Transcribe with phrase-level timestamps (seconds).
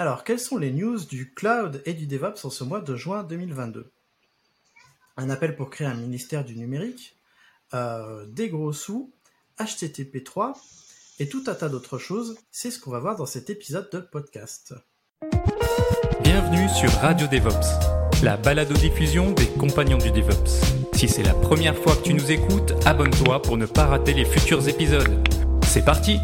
[0.00, 3.22] Alors, quelles sont les news du cloud et du DevOps en ce mois de juin
[3.22, 3.92] 2022
[5.18, 7.16] Un appel pour créer un ministère du numérique,
[7.74, 9.12] euh, des gros sous,
[9.58, 10.58] HTTP 3
[11.18, 12.38] et tout un tas d'autres choses.
[12.50, 14.72] C'est ce qu'on va voir dans cet épisode de podcast.
[16.22, 20.62] Bienvenue sur Radio DevOps, la balado-diffusion des compagnons du DevOps.
[20.94, 24.24] Si c'est la première fois que tu nous écoutes, abonne-toi pour ne pas rater les
[24.24, 25.28] futurs épisodes.
[25.62, 26.20] C'est parti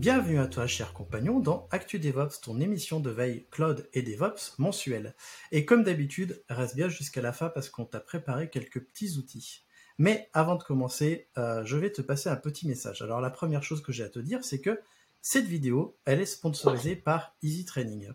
[0.00, 4.54] Bienvenue à toi, cher compagnon, dans Actu DevOps, ton émission de veille Cloud et DevOps
[4.56, 5.14] mensuelle.
[5.52, 9.62] Et comme d'habitude, reste bien jusqu'à la fin parce qu'on t'a préparé quelques petits outils.
[9.98, 13.02] Mais avant de commencer, euh, je vais te passer un petit message.
[13.02, 14.80] Alors la première chose que j'ai à te dire, c'est que
[15.20, 18.08] cette vidéo, elle est sponsorisée par Easy Training.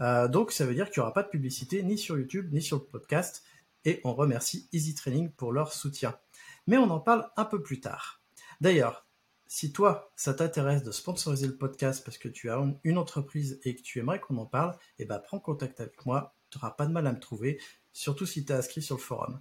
[0.00, 2.62] Euh, donc ça veut dire qu'il n'y aura pas de publicité ni sur YouTube ni
[2.62, 3.44] sur le podcast.
[3.84, 6.18] Et on remercie Easy Training pour leur soutien.
[6.66, 8.22] Mais on en parle un peu plus tard.
[8.62, 9.04] D'ailleurs,
[9.52, 13.74] si toi, ça t'intéresse de sponsoriser le podcast parce que tu as une entreprise et
[13.74, 16.36] que tu aimerais qu'on en parle, eh ben, prends contact avec moi.
[16.50, 17.60] Tu n'auras pas de mal à me trouver,
[17.92, 19.40] surtout si tu es inscrit sur le forum.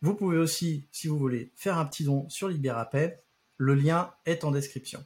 [0.00, 3.22] Vous pouvez aussi, si vous voulez, faire un petit don sur LibéraPay.
[3.58, 5.04] Le lien est en description.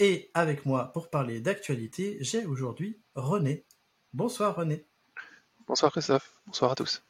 [0.00, 3.64] Et avec moi pour parler d'actualité, j'ai aujourd'hui René.
[4.12, 4.84] Bonsoir René.
[5.66, 6.38] Bonsoir Christophe.
[6.46, 7.02] Bonsoir à tous.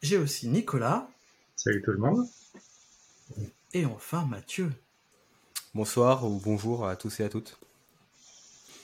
[0.00, 1.10] J'ai aussi Nicolas.
[1.56, 2.24] Salut tout le monde.
[3.72, 4.70] Et enfin Mathieu.
[5.76, 7.58] Bonsoir ou bonjour à tous et à toutes.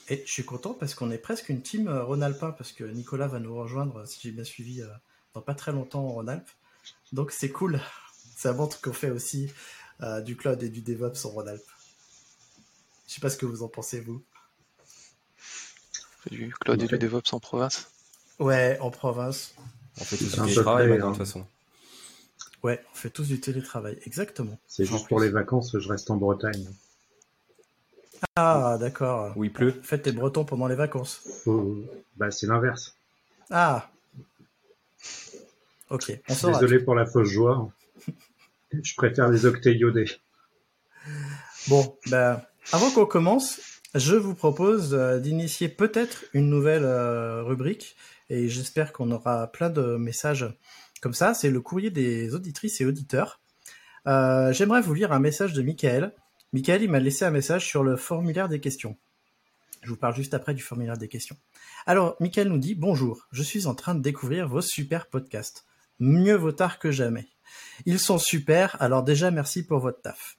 [0.09, 3.25] Et je suis content parce qu'on est presque une team euh, Rhône-Alpin parce que Nicolas
[3.25, 4.87] va nous rejoindre, si j'ai bien suivi, euh,
[5.33, 6.51] dans pas très longtemps en Rhône-Alpes.
[7.11, 7.81] Donc c'est cool.
[8.37, 9.51] Ça montre qu'on fait aussi
[10.03, 11.71] euh, du cloud et du DevOps en Rhône-Alpes.
[13.07, 14.23] Je sais pas ce que vous en pensez, vous.
[16.29, 17.89] Du cloud et du DevOps en province
[18.37, 19.55] Ouais, en province.
[19.99, 21.13] On fait tous du télétravail de toute hein.
[21.15, 21.47] façon.
[22.61, 24.59] Ouais, on fait tous du télétravail, exactement.
[24.67, 26.67] C'est juste pour les vacances, je reste en Bretagne.
[28.35, 29.33] Ah, d'accord.
[29.35, 29.79] Où il pleut.
[29.83, 31.21] Faites tes bretons pendant les vacances.
[31.45, 31.77] Oh,
[32.17, 32.95] bah, c'est l'inverse.
[33.51, 33.89] Ah.
[35.89, 36.59] Ok, on saura.
[36.59, 37.69] Désolé pour la fausse joie.
[38.71, 40.09] je préfère les octets iodés.
[41.67, 42.41] Bon, ben,
[42.71, 43.59] avant qu'on commence,
[43.95, 47.95] je vous propose euh, d'initier peut-être une nouvelle euh, rubrique
[48.29, 50.47] et j'espère qu'on aura plein de messages
[51.01, 51.33] comme ça.
[51.33, 53.39] C'est le courrier des auditrices et auditeurs.
[54.07, 56.13] Euh, J'aimerais vous lire un message de Michael.
[56.53, 58.95] Michael, il m'a laissé un message sur le formulaire des questions.
[59.81, 61.35] Je vous parle juste après du formulaire des questions.
[61.87, 65.65] Alors, Michael nous dit Bonjour, je suis en train de découvrir vos super podcasts.
[65.99, 67.27] Mieux vaut tard que jamais.
[67.87, 70.37] Ils sont super, alors déjà merci pour votre taf.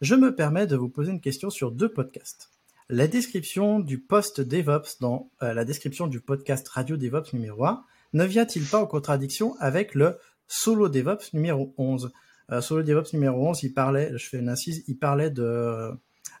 [0.00, 2.52] Je me permets de vous poser une question sur deux podcasts.
[2.88, 7.84] La description du post DevOps dans euh, la description du podcast Radio DevOps numéro 1
[8.12, 10.16] ne vient-il pas en contradiction avec le
[10.46, 12.12] Solo DevOps numéro 11
[12.52, 15.90] euh, Solo DevOps numéro 11, il parlait, je fais une incise, il parlait de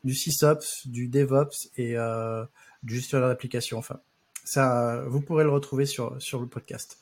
[0.04, 2.44] du SysOps, du DevOps et euh,
[2.82, 3.78] du gestionnaire d'application.
[3.78, 4.00] Enfin,
[4.44, 6.98] ça, vous pourrez le retrouver sur sur le podcast.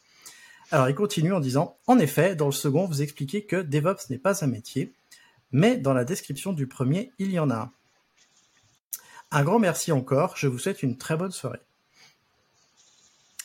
[0.71, 4.19] Alors, il continue en disant, en effet, dans le second, vous expliquez que DevOps n'est
[4.19, 4.95] pas un métier,
[5.53, 7.73] mais dans la description du premier, il y en a un.
[9.31, 11.61] Un grand merci encore, je vous souhaite une très bonne soirée.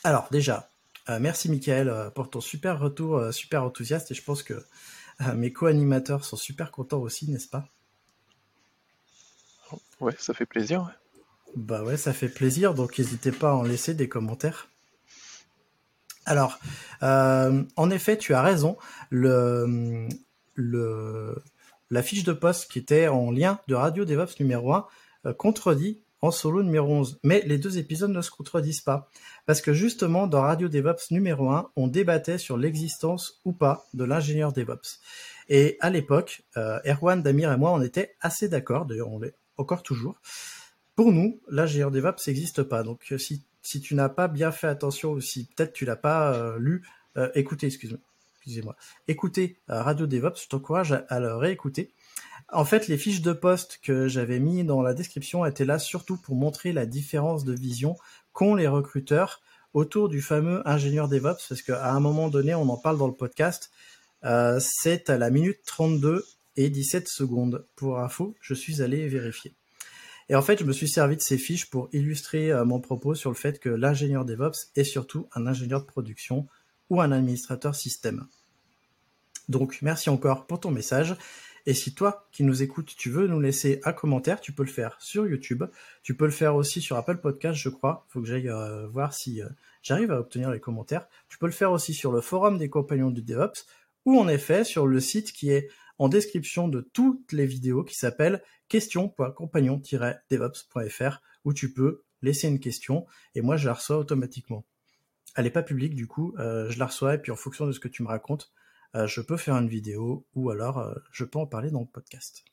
[0.04, 0.70] Alors déjà,
[1.10, 4.64] euh, merci Michael pour ton super retour, super enthousiaste, et je pense que
[5.36, 7.68] mes co-animateurs sont super contents aussi, n'est-ce pas?
[10.00, 10.82] Ouais, ça fait plaisir.
[10.82, 10.92] ouais.
[11.56, 14.68] Bah ouais, ça fait plaisir, donc n'hésitez pas à en laisser des commentaires.
[16.24, 16.58] Alors,
[17.02, 18.76] euh, en effet, tu as raison.
[19.10, 20.08] Le,
[20.54, 21.42] le,
[21.90, 24.86] la fiche de poste qui était en lien de Radio DevOps numéro 1
[25.26, 27.20] euh, contredit en solo numéro 11.
[27.22, 29.08] Mais les deux épisodes ne se contredisent pas.
[29.46, 34.04] Parce que justement, dans Radio DevOps numéro 1, on débattait sur l'existence ou pas de
[34.04, 35.00] l'ingénieur DevOps.
[35.48, 39.34] Et à l'époque, euh, Erwan, Damir et moi, on était assez d'accord, d'ailleurs on l'est
[39.56, 40.20] encore toujours.
[40.94, 42.82] Pour nous, l'ingénieur DevOps n'existe pas.
[42.82, 43.44] Donc euh, si,
[43.80, 46.86] tu n'as pas bien fait attention ou si peut-être tu l'as pas euh, lu,
[47.34, 48.76] écoutez, excusez-moi,
[49.08, 51.92] écoutez Radio DevOps, je t'encourage à le réécouter.
[52.52, 56.16] En fait, les fiches de poste que j'avais mis dans la description étaient là surtout
[56.16, 57.96] pour montrer la différence de vision
[58.32, 59.40] qu'ont les recruteurs
[59.72, 63.14] autour du fameux ingénieur DevOps, parce qu'à un moment donné, on en parle dans le
[63.14, 63.70] podcast,
[64.24, 66.24] euh, c'est à la minute 32
[66.56, 67.66] et 17 secondes.
[67.76, 69.54] Pour info, je suis allé vérifier.
[70.28, 73.14] Et en fait, je me suis servi de ces fiches pour illustrer euh, mon propos
[73.14, 76.48] sur le fait que l'ingénieur DevOps est surtout un ingénieur de production
[76.88, 78.26] ou un administrateur système.
[79.48, 81.16] Donc, merci encore pour ton message.
[81.66, 84.70] Et si toi qui nous écoutes, tu veux nous laisser un commentaire, tu peux le
[84.70, 85.64] faire sur YouTube.
[86.02, 88.06] Tu peux le faire aussi sur Apple Podcast, je crois.
[88.08, 89.48] Faut que j'aille euh, voir si euh,
[89.82, 91.06] j'arrive à obtenir les commentaires.
[91.28, 93.66] Tu peux le faire aussi sur le forum des compagnons du DevOps
[94.06, 95.68] ou en effet sur le site qui est
[95.98, 103.06] en description de toutes les vidéos qui s'appelle question.compagnon-devops.fr où tu peux laisser une question
[103.34, 104.64] et moi je la reçois automatiquement.
[105.36, 107.80] Elle n'est pas publique du coup, je la reçois et puis en fonction de ce
[107.80, 108.50] que tu me racontes,
[108.94, 112.44] je peux faire une vidéo ou alors je peux en parler dans le podcast.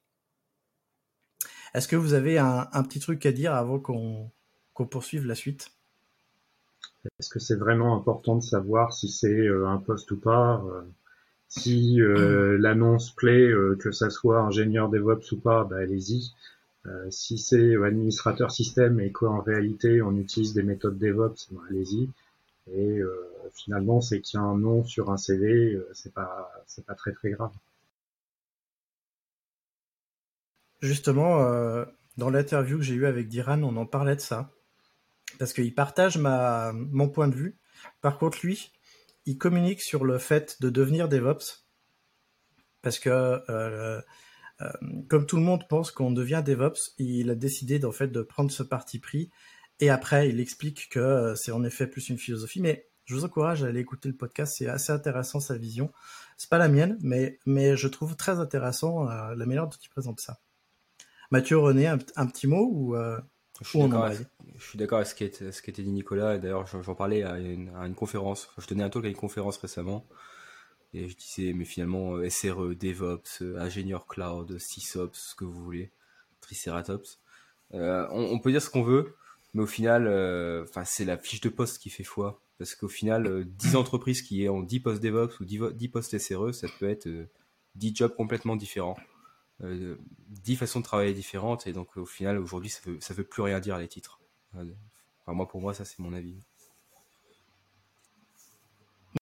[1.74, 4.32] Est-ce que vous avez un, petit truc à dire avant qu'on
[4.86, 5.72] poursuive la suite?
[7.20, 10.64] Est-ce que c'est vraiment important de savoir si c'est euh, un poste ou pas?
[10.66, 10.82] Euh,
[11.48, 16.34] Si euh, l'annonce plaît, que ça soit ingénieur DevOps ou pas, bah, allez-y.
[17.10, 22.10] si c'est administrateur système et qu'en réalité on utilise des méthodes DevOps, bah, allez-y.
[22.74, 23.02] Et
[23.54, 27.14] finalement, c'est qu'il y a un nom sur un CV, c'est pas c'est pas très
[27.14, 27.52] très grave.
[30.82, 31.86] Justement, euh,
[32.18, 34.52] dans l'interview que j'ai eue avec Diran, on en parlait de ça.
[35.40, 37.58] Parce qu'il partage ma, mon point de vue.
[38.02, 38.72] Par contre, lui,
[39.26, 41.66] il communique sur le fait de devenir DevOps.
[42.82, 44.02] Parce que, euh,
[44.62, 44.72] euh,
[45.10, 48.64] comme tout le monde pense qu'on devient DevOps, il a décidé fait de prendre ce
[48.64, 49.30] parti pris.
[49.80, 52.62] Et après, il explique que c'est en effet plus une philosophie.
[52.62, 54.56] Mais je vous encourage à aller écouter le podcast.
[54.58, 55.92] C'est assez intéressant sa vision.
[56.38, 60.20] C'est pas la mienne, mais, mais je trouve très intéressant la manière dont il présente
[60.20, 60.40] ça.
[61.32, 63.20] Mathieu, René, un, petit mot ou euh,
[63.62, 63.80] je suis
[64.78, 67.38] d'accord avec, ce qui était, ce qui était dit Nicolas, et d'ailleurs j'en parlais à
[67.38, 70.06] une, conférence, je donnais un talk à une conférence récemment,
[70.94, 75.64] et je disais, mais finalement, euh, SRE, DevOps, euh, ingénieur cloud, SysOps, ce que vous
[75.64, 75.92] voulez,
[76.40, 77.20] Triceratops,
[77.72, 79.16] on, peut dire ce qu'on veut,
[79.54, 80.08] mais au final,
[80.64, 84.48] enfin c'est la fiche de poste qui fait foi, parce qu'au final, 10 entreprises qui
[84.50, 87.08] ont 10 postes DevOps ou 10, postes SRE, ça peut être
[87.76, 88.98] 10 jobs complètement différents.
[89.64, 89.96] Euh,
[90.28, 93.42] dix façons de travailler différentes et donc au final aujourd'hui ça veut, ça veut plus
[93.42, 94.20] rien dire les titres.
[94.54, 96.38] Enfin, moi pour moi ça c'est mon avis.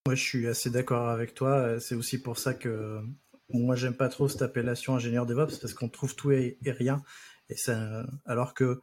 [0.05, 1.79] Moi je suis assez d'accord avec toi.
[1.79, 3.01] C'est aussi pour ça que
[3.49, 7.01] moi j'aime pas trop cette appellation ingénieur DevOps parce qu'on trouve tout et, rien.
[7.49, 8.81] Et ça, alors que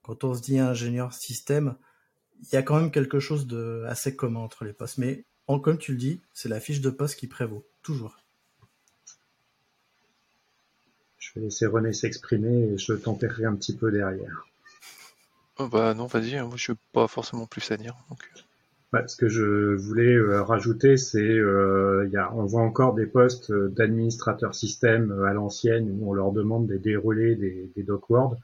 [0.00, 1.76] quand on se dit ingénieur système,
[2.42, 4.98] il y a quand même quelque chose de assez commun entre les postes.
[4.98, 8.16] Mais en, comme tu le dis, c'est la fiche de poste qui prévaut toujours.
[11.18, 14.46] Je vais laisser René s'exprimer et je tempérerai un petit peu derrière.
[15.58, 17.96] Oh bah non, vas-y, hein, moi je suis pas forcément plus à dire.
[18.92, 19.06] Euh.
[19.06, 25.24] ce que je voulais euh, rajouter, c'est euh, on voit encore des postes d'administrateur système
[25.24, 28.36] à l'ancienne où on leur demande de dérouler des, des docwords.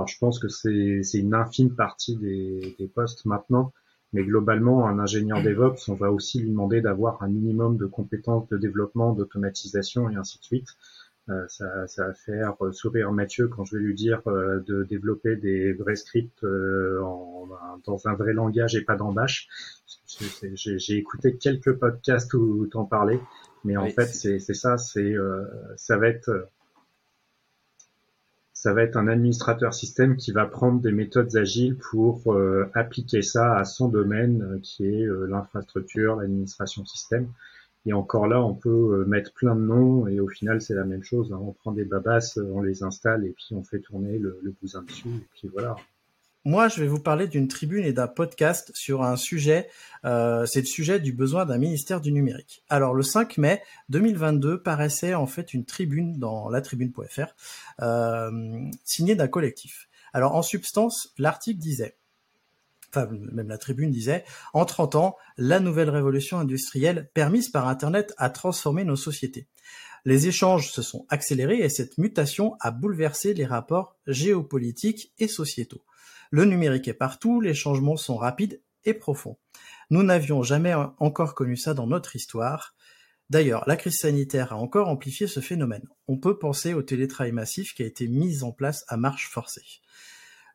[0.00, 3.74] Alors je pense que c'est une infime partie des, des postes maintenant,
[4.14, 8.48] mais globalement, un ingénieur DevOps, on va aussi lui demander d'avoir un minimum de compétences
[8.48, 10.68] de développement, d'automatisation et ainsi de suite.
[11.28, 15.36] Euh, ça, ça, va faire sourire Mathieu quand je vais lui dire euh, de développer
[15.36, 17.46] des vrais scripts euh, en,
[17.84, 19.48] dans un vrai langage et pas dans Bash.
[20.54, 23.20] J'ai écouté quelques podcasts où t'en parlais,
[23.64, 25.14] mais en fait c'est ça, c'est
[25.76, 26.48] ça va être
[28.60, 32.36] ça va être un administrateur système qui va prendre des méthodes agiles pour
[32.74, 37.26] appliquer ça à son domaine qui est l'infrastructure, l'administration système.
[37.86, 40.84] Et encore là, on peut euh, mettre plein de noms et au final, c'est la
[40.84, 41.32] même chose.
[41.32, 41.40] Hein.
[41.40, 44.54] On prend des babasses, euh, on les installe et puis on fait tourner le, le
[44.60, 45.76] bousin dessus et puis voilà.
[46.46, 49.68] Moi, je vais vous parler d'une tribune et d'un podcast sur un sujet,
[50.06, 52.64] euh, c'est le sujet du besoin d'un ministère du numérique.
[52.70, 57.34] Alors, le 5 mai 2022 paraissait en fait une tribune dans la tribune.fr,
[57.82, 59.90] euh, signée d'un collectif.
[60.14, 61.96] Alors, en substance, l'article disait
[62.88, 68.14] enfin même la tribune disait, en 30 ans, la nouvelle révolution industrielle permise par Internet
[68.16, 69.46] a transformé nos sociétés.
[70.04, 75.82] Les échanges se sont accélérés et cette mutation a bouleversé les rapports géopolitiques et sociétaux.
[76.30, 79.38] Le numérique est partout, les changements sont rapides et profonds.
[79.90, 82.74] Nous n'avions jamais encore connu ça dans notre histoire.
[83.28, 85.88] D'ailleurs, la crise sanitaire a encore amplifié ce phénomène.
[86.08, 89.82] On peut penser au télétravail massif qui a été mis en place à marche forcée.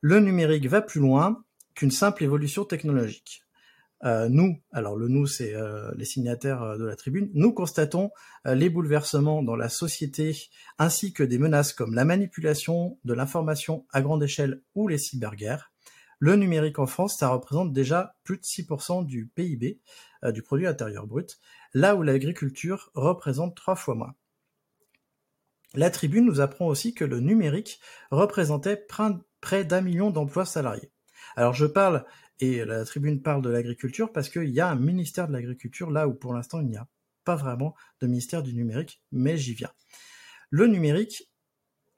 [0.02, 3.45] Le numérique va plus loin qu'une simple évolution technologique.
[4.04, 8.12] Euh, nous, alors le nous, c'est euh, les signataires euh, de la tribune, nous constatons
[8.46, 14.02] les bouleversements dans la société ainsi que des menaces comme la manipulation de l'information à
[14.02, 15.72] grande échelle ou les cyberguerres.
[16.20, 19.80] Le numérique en France, ça représente déjà plus de 6% du PIB,
[20.32, 21.40] du produit intérieur brut,
[21.74, 24.16] là où l'agriculture représente trois fois moins.
[25.74, 27.80] La tribune nous apprend aussi que le numérique
[28.12, 28.86] représentait
[29.42, 30.92] près d'un million d'emplois salariés.
[31.36, 32.06] Alors je parle,
[32.40, 36.08] et la tribune parle de l'agriculture, parce qu'il y a un ministère de l'agriculture là
[36.08, 36.88] où pour l'instant il n'y a
[37.24, 39.72] pas vraiment de ministère du numérique, mais j'y viens.
[40.50, 41.32] Le numérique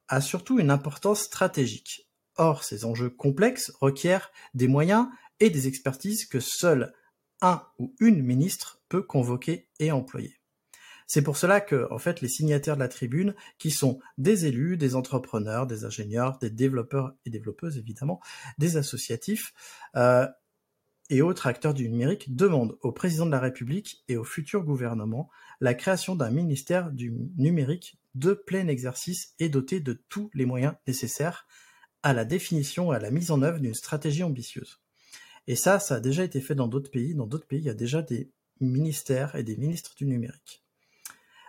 [0.07, 2.09] a surtout une importance stratégique.
[2.35, 5.07] Or, ces enjeux complexes requièrent des moyens
[5.39, 6.93] et des expertises que seul
[7.41, 10.39] un ou une ministre peut convoquer et employer.
[11.07, 14.75] C'est pour cela que, en fait, les signataires de la tribune, qui sont des élus,
[14.75, 18.19] des entrepreneurs, des ingénieurs, des développeurs et développeuses évidemment,
[18.57, 19.53] des associatifs
[19.95, 20.27] euh,
[21.09, 25.29] et autres acteurs du numérique, demandent au président de la République et au futur gouvernement
[25.61, 30.73] la création d'un ministère du numérique de plein exercice et doté de tous les moyens
[30.87, 31.47] nécessaires
[32.03, 34.81] à la définition et à la mise en œuvre d'une stratégie ambitieuse.
[35.47, 37.15] Et ça, ça a déjà été fait dans d'autres pays.
[37.15, 40.66] Dans d'autres pays, il y a déjà des ministères et des ministres du numérique.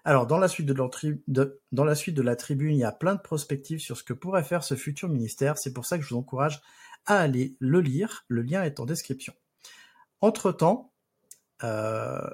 [0.09, 4.03] Alors, dans la, suite de, la tribune, il y a plein de prospectives sur ce
[4.03, 5.59] que pourrait faire ce futur ministère.
[5.59, 6.63] C'est pour ça que je vous encourage
[7.05, 8.25] à aller le lire.
[8.29, 9.35] Le lien est en description.
[10.23, 10.95] Entre-temps,
[11.63, 12.27] euh,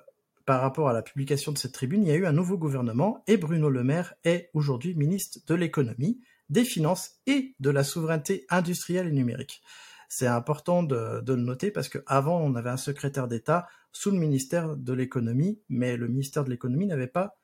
[0.46, 3.24] par rapport à la publication de cette tribune, il y a eu un nouveau gouvernement
[3.26, 8.46] et Bruno Le Maire est aujourd'hui ministre de l'économie, des finances et de la souveraineté
[8.50, 9.62] industrielle et numérique.
[10.08, 14.18] C'est important de, de, le noter parce qu'avant, on avait un secrétaire d'État sous le
[14.18, 17.36] ministère de l'économie, mais le ministère de l'économie n'avait pas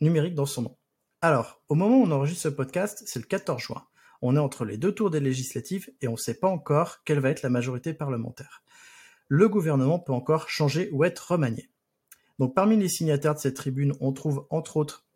[0.00, 0.76] numérique dans son nom.
[1.20, 3.84] Alors, au moment où on enregistre ce podcast, c'est le 14 juin.
[4.22, 7.20] On est entre les deux tours des législatives et on ne sait pas encore quelle
[7.20, 8.62] va être la majorité parlementaire.
[9.28, 11.70] Le gouvernement peut encore changer ou être remanié.
[12.38, 15.06] Donc parmi les signataires de cette tribune, on trouve entre autres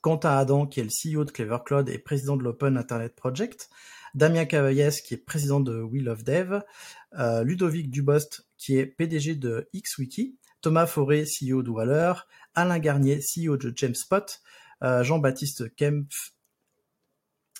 [0.00, 3.68] Quentin Adam, qui est le CEO de Clever Cloud et président de l'Open Internet Project,
[4.14, 6.60] Damien Cavaillès, qui est président de We of Dev,
[7.18, 12.12] euh, Ludovic Dubost, qui est PDG de XWiki, Thomas Fauré, CEO de Waller,
[12.56, 14.40] Alain Garnier, CEO de Jamespot,
[14.82, 16.32] euh, Jean-Baptiste Kempf,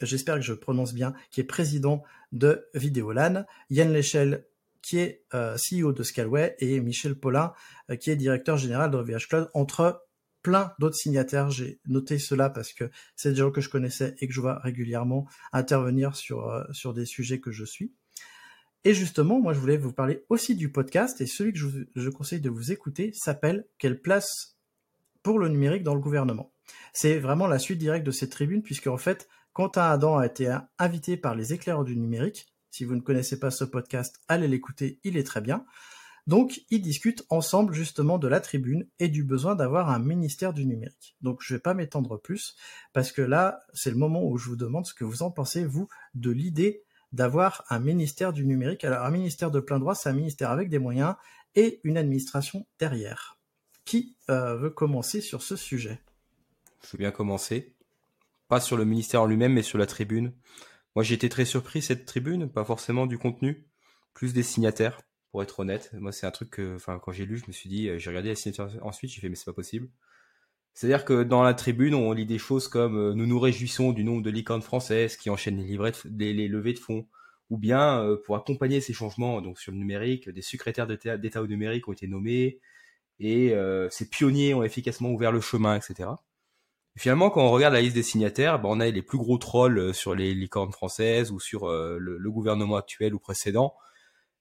[0.02, 4.46] j'espère que je prononce bien, qui est président de Vidéolan, Yann Lechel,
[4.82, 7.52] qui est euh, CEO de Scalway, et Michel Paulin,
[7.90, 10.06] euh, qui est directeur général de VH Cloud, entre
[10.42, 11.50] plein d'autres signataires.
[11.50, 14.60] J'ai noté cela parce que c'est des gens que je connaissais et que je vois
[14.60, 17.92] régulièrement intervenir sur, sur des sujets que je suis.
[18.84, 21.58] Et justement, moi, je voulais vous parler aussi du podcast, et celui que
[21.96, 24.55] je conseille de vous écouter s'appelle Quelle place
[25.26, 26.52] pour le numérique dans le gouvernement.
[26.92, 30.56] C'est vraiment la suite directe de cette tribune, puisque en fait, Quentin Adam a été
[30.78, 32.46] invité par les éclaireurs du numérique.
[32.70, 35.66] Si vous ne connaissez pas ce podcast, allez l'écouter, il est très bien.
[36.28, 40.64] Donc, ils discutent ensemble justement de la tribune et du besoin d'avoir un ministère du
[40.64, 41.16] numérique.
[41.22, 42.54] Donc, je ne vais pas m'étendre plus,
[42.92, 45.64] parce que là, c'est le moment où je vous demande ce que vous en pensez,
[45.64, 48.84] vous, de l'idée d'avoir un ministère du numérique.
[48.84, 51.16] Alors un ministère de plein droit, c'est un ministère avec des moyens
[51.56, 53.35] et une administration derrière.
[53.86, 56.00] Qui euh, veut commencer sur ce sujet?
[56.82, 57.72] Je veux bien commencer.
[58.48, 60.32] Pas sur le ministère en lui-même, mais sur la tribune.
[60.96, 63.64] Moi, j'ai été très surpris cette tribune, pas forcément du contenu,
[64.12, 65.00] plus des signataires,
[65.30, 65.92] pour être honnête.
[65.94, 68.10] Moi, c'est un truc que, enfin, quand j'ai lu, je me suis dit, euh, j'ai
[68.10, 69.88] regardé les signataires ensuite, j'ai fait, mais c'est pas possible.
[70.74, 74.02] C'est-à-dire que dans la tribune, on lit des choses comme euh, nous nous réjouissons du
[74.02, 77.06] nombre de licornes françaises qui enchaînent les, levées de fonds,
[77.50, 81.86] ou bien pour accompagner ces changements donc sur le numérique, des secrétaires d'État au numérique
[81.86, 82.60] ont été nommés
[83.18, 86.10] et euh, ces pionniers ont efficacement ouvert le chemin, etc.
[86.96, 89.94] finalement, quand on regarde la liste des signataires, ben, on a les plus gros trolls
[89.94, 93.74] sur les licornes françaises ou sur le, gouvernement actuel ou précédent.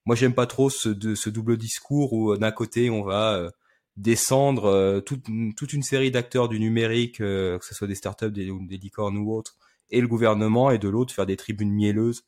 [0.05, 3.50] Moi, j'aime pas trop ce, de, ce double discours où d'un côté on va
[3.98, 8.32] descendre euh, toute, toute, une série d'acteurs du numérique, euh, que ce soit des startups,
[8.32, 9.55] des, licornes ou autres,
[9.89, 12.25] et le gouvernement, et de l'autre faire des tribunes mielleuses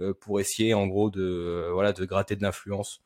[0.00, 3.02] euh, pour essayer en gros de voilà de gratter de l'influence.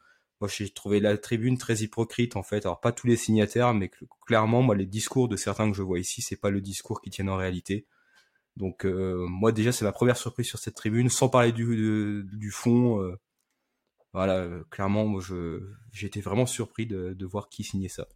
[0.48, 2.66] J'ai trouvé la tribune très hypocrite en fait.
[2.66, 3.90] Alors pas tous les signataires, mais
[4.26, 7.10] clairement, moi, les discours de certains que je vois ici, c'est pas le discours qui
[7.10, 7.86] tiennent en réalité.
[8.56, 13.16] Donc moi déjà, c'est ma première surprise sur cette tribune, sans parler du, fond
[14.14, 15.60] voilà, euh, clairement, moi, je,
[16.00, 18.06] été vraiment surpris de voir qui signait ça.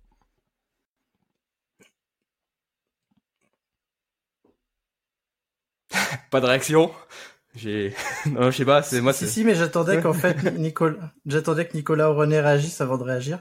[6.30, 6.92] Pas de réaction?
[7.58, 7.94] J'ai
[8.26, 11.76] non je sais pas c'est moi si si mais j'attendais qu'en fait Nicolas j'attendais que
[11.76, 13.40] Nicolas ou René réagissent avant de réagir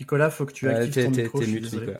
[0.00, 1.98] Nicolas faut que tu actives ton micro Nicolas.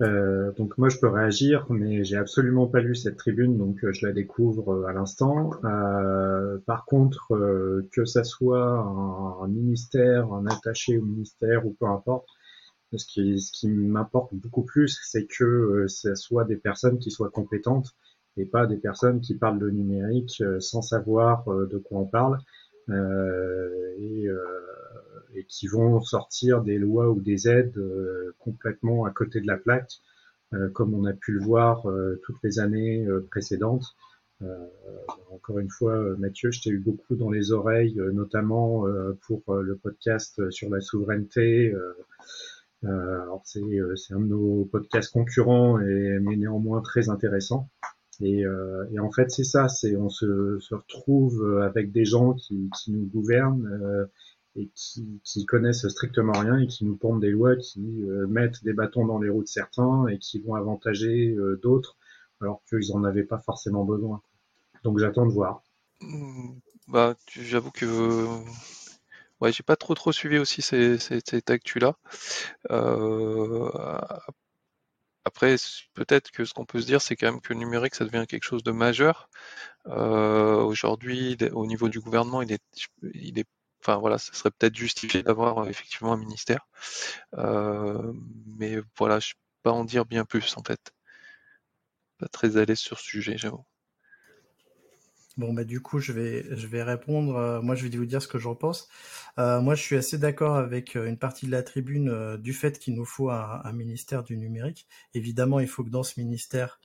[0.00, 3.92] Euh, donc moi je peux réagir, mais j'ai absolument pas lu cette tribune, donc euh,
[3.92, 5.52] je la découvre euh, à l'instant.
[5.64, 7.32] Euh, par contre,
[7.92, 12.28] que ça soit un, ministère, un attaché au ministère ou peu importe,
[12.96, 17.30] ce qui, ce qui m'importe beaucoup plus, c'est que ce soit des personnes qui soient
[17.30, 17.94] compétentes
[18.36, 22.38] et pas des personnes qui parlent de numérique sans savoir de quoi on parle.
[22.88, 24.28] et
[25.34, 29.56] et qui vont sortir des lois ou des aides euh, complètement à côté de la
[29.56, 30.00] plaque,
[30.52, 33.96] euh, comme on a pu le voir euh, toutes les années précédentes.
[35.30, 38.84] encore une fois, Mathieu, je t'ai eu beaucoup dans les oreilles, notamment
[39.26, 41.72] pour le podcast sur la souveraineté.
[42.82, 43.62] alors c'est
[44.10, 47.70] un de nos podcasts concurrents, et, mais néanmoins très intéressant.
[48.20, 48.44] Et,
[48.92, 54.08] et, en fait, c'est ça, c'est on se, retrouve avec des gens qui, nous gouvernent
[54.56, 58.72] et qui, connaissent strictement rien et qui nous pondent des lois qui euh, mettent des
[58.72, 61.96] bâtons dans les roues de certains et qui vont avantager euh, d'autres
[62.40, 64.22] alors qu'ils en avaient pas forcément besoin.
[64.84, 65.62] Donc j'attends de voir.
[66.00, 68.26] Mmh, bah, j'avoue que
[69.40, 71.96] ouais, j'ai pas trop trop suivi aussi cette actu-là.
[72.70, 73.70] Euh,
[75.24, 75.56] après,
[75.94, 78.26] peut-être que ce qu'on peut se dire, c'est quand même que le numérique, ça devient
[78.28, 79.28] quelque chose de majeur.
[79.88, 82.62] Euh, Aujourd'hui, au niveau du gouvernement, il est,
[83.14, 83.46] il est
[83.82, 86.66] enfin voilà, ça serait peut-être justifié d'avoir euh, effectivement un ministère.
[87.38, 88.12] Euh,
[88.58, 90.92] mais voilà, je ne peux pas en dire bien plus en fait.
[92.18, 93.64] Pas très à l'aise sur ce sujet, j'avoue.
[95.36, 97.36] Bon bah du coup je vais je vais répondre.
[97.36, 98.88] Euh, moi je vais vous dire ce que j'en pense.
[99.38, 102.94] Euh, moi je suis assez d'accord avec une partie de la tribune du fait qu'il
[102.94, 104.86] nous faut un, ministère du numérique.
[105.12, 106.78] Évidemment il faut que dans ce ministère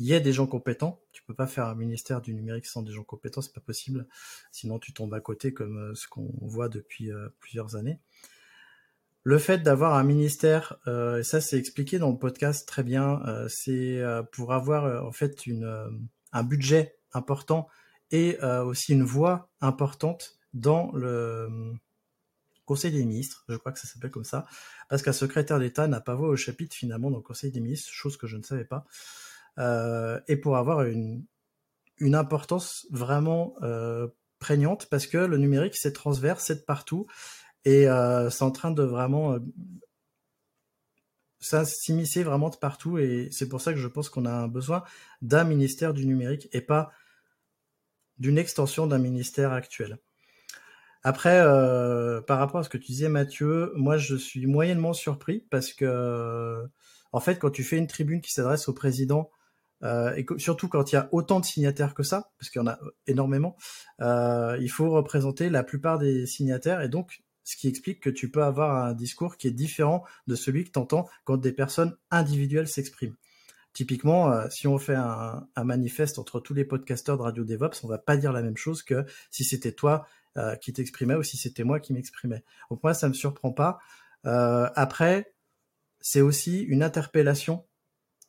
[0.00, 0.98] il y a des gens compétents.
[1.12, 4.08] Tu peux pas faire un ministère du numérique sans des gens compétents, c'est pas possible.
[4.50, 8.00] Sinon, tu tombes à côté comme euh, ce qu'on voit depuis euh, plusieurs années.
[9.22, 13.20] Le fait d'avoir un ministère, euh, et ça c'est expliqué dans le podcast très bien,
[13.50, 16.00] c'est pour avoir en fait une,
[16.32, 17.68] un budget important
[18.10, 21.48] et aussi une voix importante dans le
[22.70, 24.46] Conseil des ministres, je crois que ça s'appelle comme ça,
[24.88, 27.90] parce qu'un secrétaire d'État n'a pas voix au chapitre finalement dans le Conseil des ministres,
[27.92, 28.84] chose que je ne savais pas.
[29.58, 31.24] Euh, et pour avoir une,
[31.98, 34.06] une importance vraiment euh,
[34.38, 37.06] prégnante parce que le numérique c'est transverse, c'est de partout
[37.64, 39.36] et euh, c'est en train de vraiment
[41.40, 44.84] s'immiscer vraiment de partout et c'est pour ça que je pense qu'on a un besoin
[45.22, 46.92] d'un ministère du numérique et pas
[48.20, 49.98] d'une extension d'un ministère actuel.
[51.02, 55.46] Après, euh, par rapport à ce que tu disais Mathieu, moi je suis moyennement surpris
[55.50, 56.62] parce que
[57.12, 59.30] en fait quand tu fais une tribune qui s'adresse au président
[59.82, 62.62] euh, et surtout quand il y a autant de signataires que ça, parce qu'il y
[62.62, 63.56] en a énormément,
[64.02, 68.30] euh, il faut représenter la plupart des signataires et donc ce qui explique que tu
[68.30, 71.96] peux avoir un discours qui est différent de celui que tu entends quand des personnes
[72.10, 73.16] individuelles s'expriment.
[73.72, 77.84] Typiquement, euh, si on fait un, un, manifeste entre tous les podcasteurs de Radio DevOps,
[77.84, 81.22] on va pas dire la même chose que si c'était toi euh, qui t'exprimais ou
[81.22, 82.44] si c'était moi qui m'exprimais.
[82.70, 83.78] Donc moi, ça me surprend pas.
[84.26, 85.34] Euh, après,
[86.00, 87.66] c'est aussi une interpellation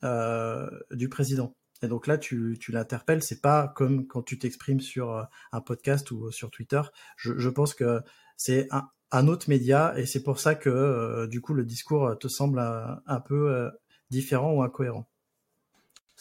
[0.04, 1.56] euh, du président.
[1.84, 5.62] Et donc là, tu, tu l'interpelles, c'est pas comme quand tu t'exprimes sur euh, un
[5.62, 6.82] podcast ou sur Twitter.
[7.18, 8.02] Je, je pense que
[8.38, 12.18] c'est un, un, autre média et c'est pour ça que euh, du coup le discours
[12.20, 13.70] te semble un, peu
[14.10, 15.08] différent ou incohérent.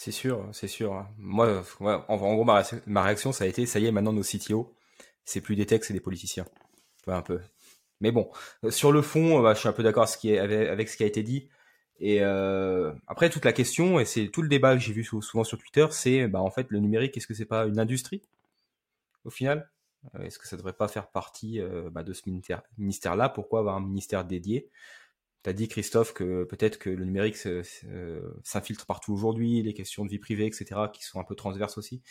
[0.01, 1.07] C'est sûr, c'est sûr.
[1.19, 2.63] Moi, en, gros, ma,
[3.03, 4.75] réaction, ça a été, ça y est, maintenant nos CTO,
[5.27, 6.47] c'est plus des textes, c'est des politiciens.
[7.07, 7.39] un peu.
[8.01, 8.31] Mais bon,
[8.71, 11.51] sur le fond, bah, je suis un peu d'accord avec, ce qui a été dit.
[11.99, 15.45] Et euh, après, toute la question, et c'est tout le débat que j'ai vu souvent
[15.45, 18.23] sur Twitter, c'est bah, en fait le numérique, est-ce que c'est pas une industrie
[19.27, 19.71] au final?
[20.15, 22.23] Euh, Est-ce que ça devrait pas faire partie euh, bah, de ce
[22.79, 23.29] ministère-là?
[23.29, 24.71] Pourquoi avoir un ministère dédié?
[25.43, 27.37] Tu as dit, Christophe, que peut-être que le numérique
[28.45, 32.03] s'infiltre partout aujourd'hui, les questions de vie privée, etc., qui sont un peu transverses aussi.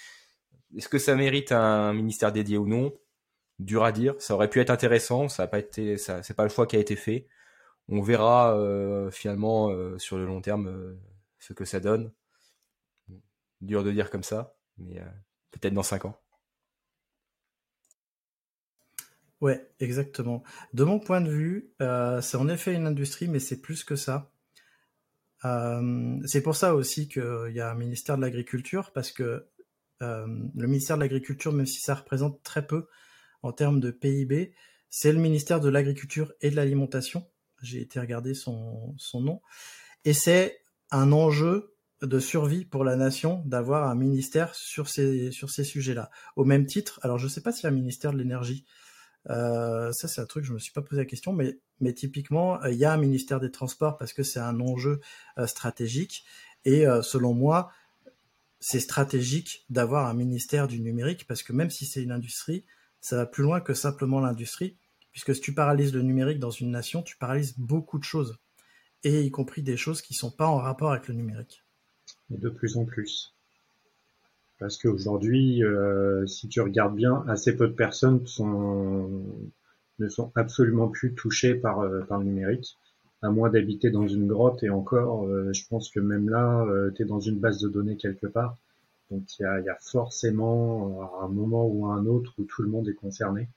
[0.75, 2.93] Est-ce que ça mérite un ministère dédié ou non?
[3.59, 4.15] Dur à dire.
[4.19, 6.75] Ça aurait pu être intéressant, ça n'a pas été, ça, c'est pas le choix qui
[6.75, 7.27] a été fait
[7.91, 10.99] on verra euh, finalement euh, sur le long terme euh,
[11.39, 12.11] ce que ça donne.
[13.61, 15.01] Dur de dire comme ça, mais
[15.51, 16.17] peut-être dans 5 ans.
[19.41, 20.43] Ouais, exactement.
[20.73, 21.71] De mon point de vue,
[22.21, 24.31] c'est en effet une industrie, mais c'est plus que ça.
[26.25, 29.47] c'est pour ça aussi qu'il y a un ministère de l'Agriculture, parce que
[30.01, 32.87] le ministère de l'Agriculture, même si ça représente très peu
[33.41, 34.53] en termes de PIB,
[34.89, 37.25] c'est le ministère de l'Agriculture et de l'Alimentation
[37.61, 39.41] j'ai été regarder son, son nom,
[40.05, 45.49] et c'est un enjeu de survie pour la nation d'avoir un ministère sur ces, sur
[45.49, 46.09] ces sujets-là.
[46.37, 48.65] Au même titre, alors je ne sais pas s'il y a un ministère de l'énergie,
[49.29, 52.77] euh, ça c'est un truc, je me suis pas posé la question, mais, typiquement, il
[52.77, 54.99] y a un ministère des Transports parce que c'est un enjeu
[55.37, 56.25] euh, stratégique,
[56.65, 57.71] et euh, selon moi,
[58.59, 62.65] c'est stratégique d'avoir un ministère du numérique parce que même si c'est une industrie,
[62.99, 64.75] ça va plus loin que simplement l'industrie
[65.11, 68.37] puisque si tu paralyses le numérique dans une nation, tu paralyses beaucoup de choses,
[69.03, 71.63] et y compris des choses qui ne sont pas en rapport avec le numérique.
[72.29, 73.35] De plus en plus.
[74.59, 79.09] Parce qu'aujourd'hui, euh, si tu regardes bien, assez peu de personnes sont,
[79.99, 82.77] ne sont absolument plus touchées par, euh, par le numérique,
[83.21, 87.03] à moins d'habiter dans une grotte, et encore, euh, je pense que même là, tu
[87.03, 88.57] es dans une base de données quelque part.
[89.11, 92.69] Donc il y a, y a, forcément un moment ou un autre où tout le
[92.69, 93.47] monde est concerné.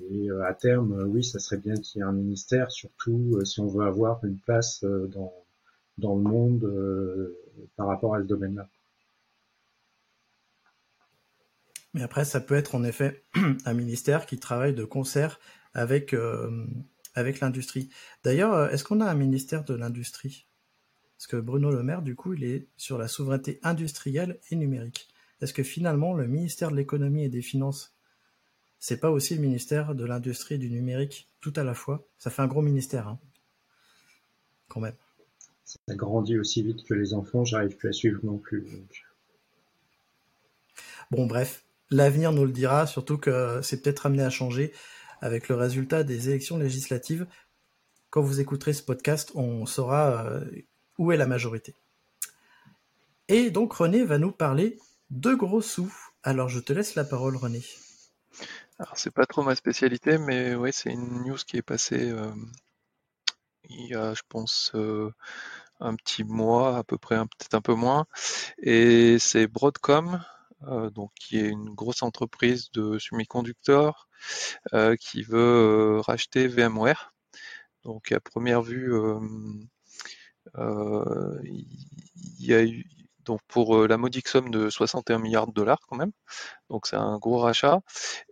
[0.00, 3.32] Et euh, à terme, euh, oui, ça serait bien qu'il y ait un ministère, surtout
[3.34, 5.32] euh, si on veut avoir une place dans,
[5.98, 7.34] dans le monde
[7.76, 8.68] par rapport à ce domaine-là.
[11.94, 13.24] Mais après, ça peut être en effet
[13.64, 15.40] un ministère qui travaille de concert
[15.74, 16.14] avec,
[17.14, 17.88] avec l'industrie.
[18.24, 20.46] D'ailleurs, est-ce qu'on a un ministère de l'industrie?
[21.16, 25.08] Parce que Bruno Le Maire, du coup, il est sur la souveraineté industrielle et numérique.
[25.40, 27.96] Est-ce que finalement, le ministère de l'économie et des finances,
[28.78, 32.06] c'est pas aussi le ministère de l'industrie et du numérique tout à la fois?
[32.18, 33.18] Ça fait un gros ministère, hein
[34.68, 34.94] quand même.
[35.64, 38.66] Ça grandit aussi vite que les enfants, j'arrive plus à suivre non plus.
[41.10, 44.72] Bon, bref, l'avenir nous le dira, surtout que c'est peut-être amené à changer
[45.20, 47.26] avec le résultat des élections législatives.
[48.10, 50.44] Quand vous écouterez ce podcast, on saura euh,
[50.98, 51.74] où est la majorité.
[53.28, 54.78] Et donc René va nous parler
[55.10, 55.92] de gros sous.
[56.22, 57.62] Alors je te laisse la parole René.
[58.78, 62.30] Alors c'est pas trop ma spécialité, mais oui, c'est une news qui est passée euh,
[63.68, 65.12] il y a, je pense, euh,
[65.80, 68.06] un petit mois, à peu près, peut-être un peu moins.
[68.58, 70.24] Et c'est Broadcom,
[70.62, 74.08] donc qui est une grosse entreprise de semi-conducteurs,
[74.74, 77.12] euh, qui veut racheter VMware.
[77.84, 78.92] Donc à première vue,
[80.54, 81.66] il
[82.40, 82.84] y a eu
[83.24, 86.12] donc pour la modique somme de 61 milliards de dollars quand même.
[86.70, 87.80] Donc c'est un gros rachat.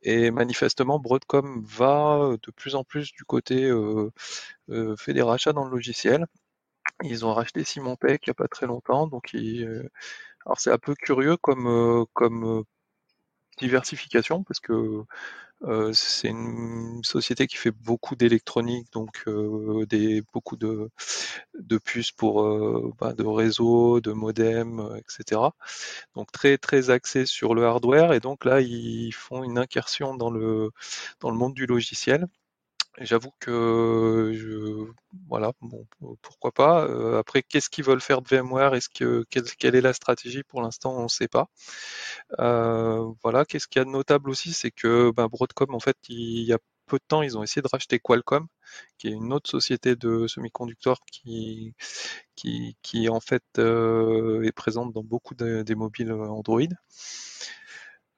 [0.02, 3.70] Et manifestement, Broadcom va de plus en plus du côté
[4.70, 6.26] euh, fait des rachats dans le logiciel.
[7.02, 9.34] Ils ont racheté Simon Peck il n'y a pas très longtemps, donc
[10.46, 12.64] alors c'est un peu curieux comme comme
[13.58, 15.04] diversification parce que
[15.62, 20.90] euh, c'est une société qui fait beaucoup d'électronique, donc euh, des, beaucoup de,
[21.58, 25.40] de puces pour euh, bah, de réseaux, de modems, etc.
[26.14, 30.30] Donc très très axé sur le hardware et donc là ils font une incursion dans
[30.30, 30.70] le
[31.20, 32.26] dans le monde du logiciel.
[33.00, 34.90] J'avoue que je,
[35.28, 35.86] voilà, bon,
[36.22, 37.18] pourquoi pas.
[37.18, 38.74] après, qu'est-ce qu'ils veulent faire de VMware?
[38.74, 40.42] Est-ce que quelle, est la stratégie?
[40.44, 41.48] Pour l'instant, on ne sait pas.
[43.22, 46.44] voilà, qu'est-ce qu'il y a de notable aussi, c'est que ben, Broadcom, en fait, il
[46.44, 48.46] y a peu de temps, ils ont essayé de racheter Qualcomm,
[48.98, 51.74] qui est une autre société de semi-conducteurs qui,
[52.36, 56.62] qui, qui, en fait est présente dans beaucoup des mobiles Android.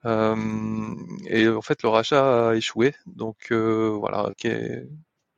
[0.06, 0.94] Euh,
[1.26, 2.94] et en fait, le rachat a échoué.
[3.06, 4.30] Donc euh, voilà,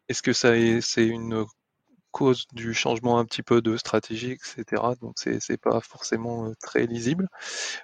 [0.09, 1.47] est-ce que ça c'est une
[2.13, 4.83] cause du changement un petit peu de stratégie, etc.
[5.01, 7.29] Donc c'est pas forcément euh, très lisible,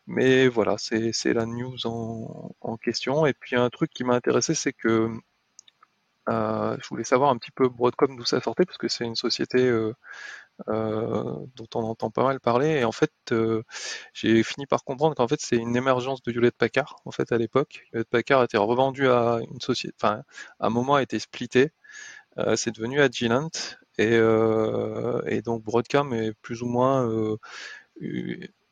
[0.07, 3.27] mais voilà, c'est la news en, question.
[3.27, 5.11] Et puis un truc qui m'a intéressé, c'est que
[6.29, 9.71] je voulais savoir un petit peu Broadcom d'où ça sortait, parce que c'est une société
[10.69, 12.69] dont on entend pas mal parler.
[12.69, 13.62] Et en fait, euh,
[14.14, 16.97] j'ai fini par comprendre qu'en fait, c'est une émergence de Hewlett Packard.
[17.05, 20.23] En fait, à l'époque, Hewlett Packard a été revendu à une société, enfin,
[20.61, 21.71] à un moment a été splitté.
[22.38, 23.51] Euh, c'est devenu Agilent
[23.99, 24.14] et,
[25.27, 27.09] et, donc Broadcom est plus ou moins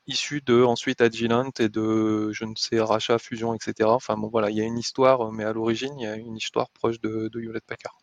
[0.07, 3.89] issu de ensuite Agilent et de je ne sais rachat, fusion, etc.
[3.91, 6.37] Enfin bon voilà, il y a une histoire, mais à l'origine il y a une
[6.37, 7.99] histoire proche de, de Hewlett Packard.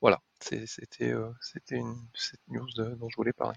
[0.00, 1.72] Voilà, c'était euh, cette
[2.48, 3.56] news dont je voulais parler.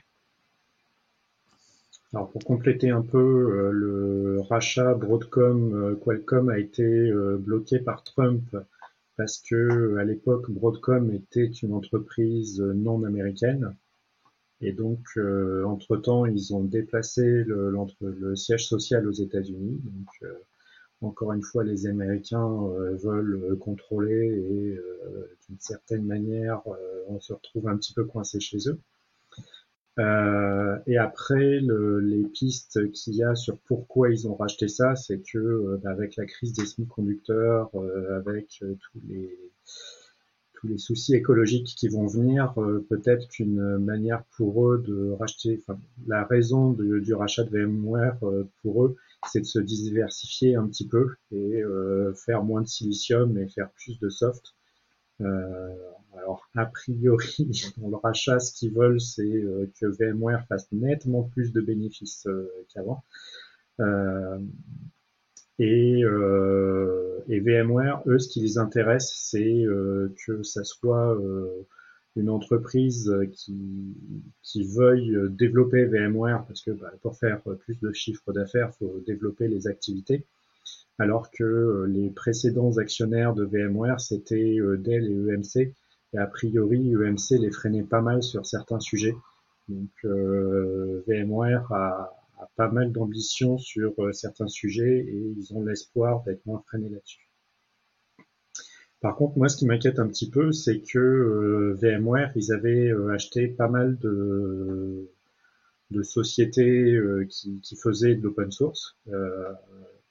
[2.13, 8.03] Alors pour compléter un peu, euh, le rachat Broadcom euh, Qualcomm a été bloqué par
[8.03, 8.43] Trump
[9.15, 13.75] parce que à l'époque Broadcom était une entreprise non américaine
[14.61, 15.19] et donc
[15.65, 19.81] entre temps ils ont déplacé le, le siège social aux États-Unis.
[19.83, 20.31] Donc
[21.01, 26.61] encore une fois, les Américains euh, veulent euh, contrôler et euh, d'une certaine manière,
[27.07, 28.79] on se retrouve un petit peu coincé chez eux.
[30.87, 35.79] et après, les pistes qu'il y a sur pourquoi ils ont racheté ça, c'est que
[35.83, 37.71] bah, avec la crise des semi-conducteurs,
[38.11, 39.37] avec tous les
[40.53, 42.53] tous les soucis écologiques qui vont venir,
[42.89, 48.19] peut-être qu'une manière pour eux de racheter, enfin, la raison du rachat de VMware
[48.61, 53.37] pour eux, c'est de se diversifier un petit peu et euh, faire moins de silicium
[53.37, 54.55] et faire plus de soft.
[55.21, 55.75] Euh,
[56.13, 61.23] alors a priori, dans le rachat, ce qu'ils veulent, c'est euh, que VMware fasse nettement
[61.23, 62.27] plus de bénéfices
[62.73, 63.03] qu'avant.
[65.61, 69.65] Et, et, VMware, eux, ce qui les intéresse, c'est
[70.25, 71.17] que ça soit
[72.15, 73.95] une entreprise qui,
[74.43, 79.47] qui veuille développer VMware, parce que bah, pour faire plus de chiffre d'affaires, faut développer
[79.47, 80.25] les activités,
[80.99, 85.73] alors que euh, les précédents actionnaires de VMware, c'était euh, Dell et EMC,
[86.13, 89.15] et a priori, EMC les freinait pas mal sur certains sujets.
[89.69, 96.23] Donc euh, VMware a, a, pas mal d'ambition sur certains sujets et ils ont l'espoir
[96.23, 97.28] d'être moins freinés là-dessus.
[99.01, 102.89] Par contre, moi, ce qui m'inquiète un petit peu, c'est que euh, VMware, ils avaient
[102.89, 105.07] euh, acheté pas mal de,
[106.03, 108.97] sociétés euh, qui, faisaient de l'open source.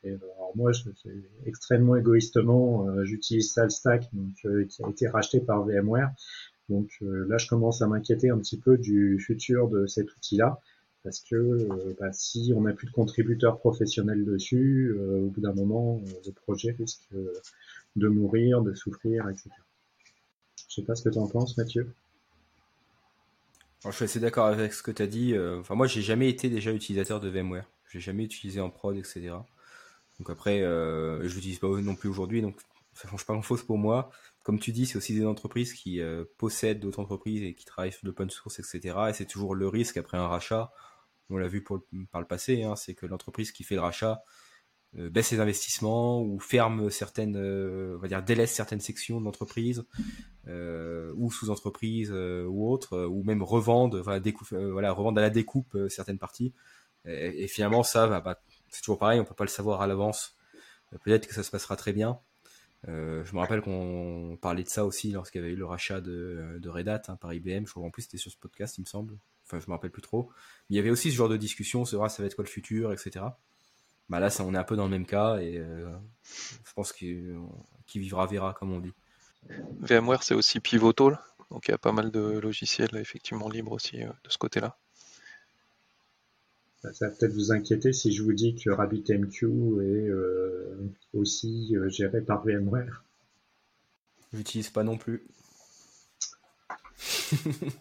[0.04, 0.88] Et, alors moi, je,
[1.44, 6.10] extrêmement égoïstement, j'utilise SalStack, donc qui a été racheté par VMware.
[6.68, 10.60] Donc là, je commence à m'inquiéter un petit peu du futur de cet outil-là
[11.02, 16.00] parce que bah, si on n'a plus de contributeurs professionnels dessus, au bout d'un moment,
[16.24, 17.08] le projet risque
[17.98, 19.50] de mourir, de souffrir, etc.
[20.68, 21.92] Je sais pas ce que tu en penses, Mathieu.
[23.84, 25.34] je suis assez d'accord avec ce que tu as dit.
[25.38, 27.68] Enfin, moi, j'ai jamais été déjà utilisateur de VMware.
[27.90, 29.30] J'ai jamais utilisé en prod, etc.
[30.18, 32.56] Donc après, je l'utilise pas non plus aujourd'hui, donc
[32.92, 34.10] ça change pas grand-chose pour moi.
[34.42, 36.00] Comme tu dis, c'est aussi des entreprises qui
[36.36, 38.96] possèdent d'autres entreprises et qui travaillent sur l'open source, etc.
[39.08, 40.70] Et c'est toujours le risque après un rachat
[41.30, 44.18] on l'a vu par le passé, hein, c'est que l'entreprise qui fait le rachat euh,
[44.94, 49.84] baisse ses investissements ou ferme certaines, euh, on va dire délaisse certaines sections de l'entreprise
[50.46, 54.20] euh, ou sous-entreprises ou autres, ou même revendent, voilà,
[54.50, 56.52] voilà, revendent à la découpe certaines parties.
[57.04, 60.36] Et, finalement, ça, bah, bah, c'est toujours pareil, on peut pas le savoir à l'avance.
[61.04, 62.18] Peut-être que ça se passera très bien.
[62.86, 66.60] je me rappelle qu'on parlait de ça aussi lorsqu'il y avait eu le rachat de,
[66.66, 67.66] Red Hat hein, par IBM.
[67.66, 69.90] Je crois en plus c'était sur ce podcast, il me semble enfin je me rappelle
[69.90, 70.30] plus trop.
[70.68, 72.50] il y avait aussi ce genre de discussion sur ah, ça va être quoi le
[72.50, 73.24] futur, etc.
[74.08, 75.94] Bah là, ça, on est un peu dans le même cas et euh,
[76.64, 77.38] je pense qu'il
[77.86, 78.92] qui vivra verra, comme on dit.
[79.80, 81.18] VMware, c'est aussi Pivotal,
[81.50, 84.76] donc il y a pas mal de logiciels effectivement libres aussi euh, de ce côté-là.
[86.82, 90.78] Ça va peut-être vous inquiéter si je vous dis que RabbitMQ est euh,
[91.12, 93.04] aussi géré par VMware.
[94.32, 95.26] J'utilise pas non plus.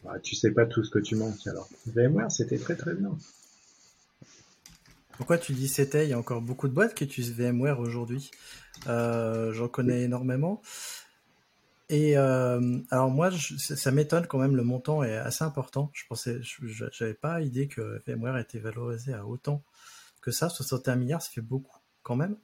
[0.04, 1.70] bah, tu sais pas tout ce que tu manques alors.
[1.86, 3.16] VMware, c'était très très bien.
[5.18, 6.06] Pourquoi tu dis c'était?
[6.06, 8.30] Il y a encore beaucoup de boîtes qui utilisent VMware aujourd'hui.
[8.86, 10.62] Euh, j'en connais énormément.
[11.90, 15.90] Et euh, alors moi, ça m'étonne quand même, le montant est assez important.
[15.94, 16.40] Je pensais,
[16.92, 19.64] j'avais pas idée que VMware était valorisé à autant
[20.22, 20.50] que ça.
[20.50, 22.36] 61 milliards, ça fait beaucoup quand même.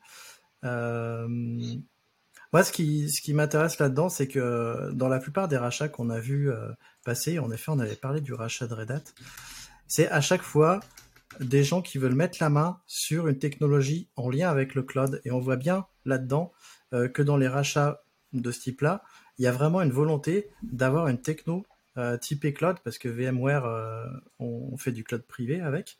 [0.63, 1.27] Euh,
[2.53, 6.09] moi, ce qui, ce qui m'intéresse là-dedans, c'est que dans la plupart des rachats qu'on
[6.09, 6.49] a vus
[7.03, 9.03] passer, en effet, on avait parlé du rachat de Red Hat,
[9.87, 10.79] c'est à chaque fois
[11.39, 15.21] des gens qui veulent mettre la main sur une technologie en lien avec le cloud.
[15.25, 16.51] Et on voit bien là-dedans
[16.93, 19.03] euh, que dans les rachats de ce type-là,
[19.37, 21.65] il y a vraiment une volonté d'avoir une techno
[21.97, 23.65] euh, typée cloud, parce que VMware,
[24.39, 25.97] on, on, fait du cloud privé avec.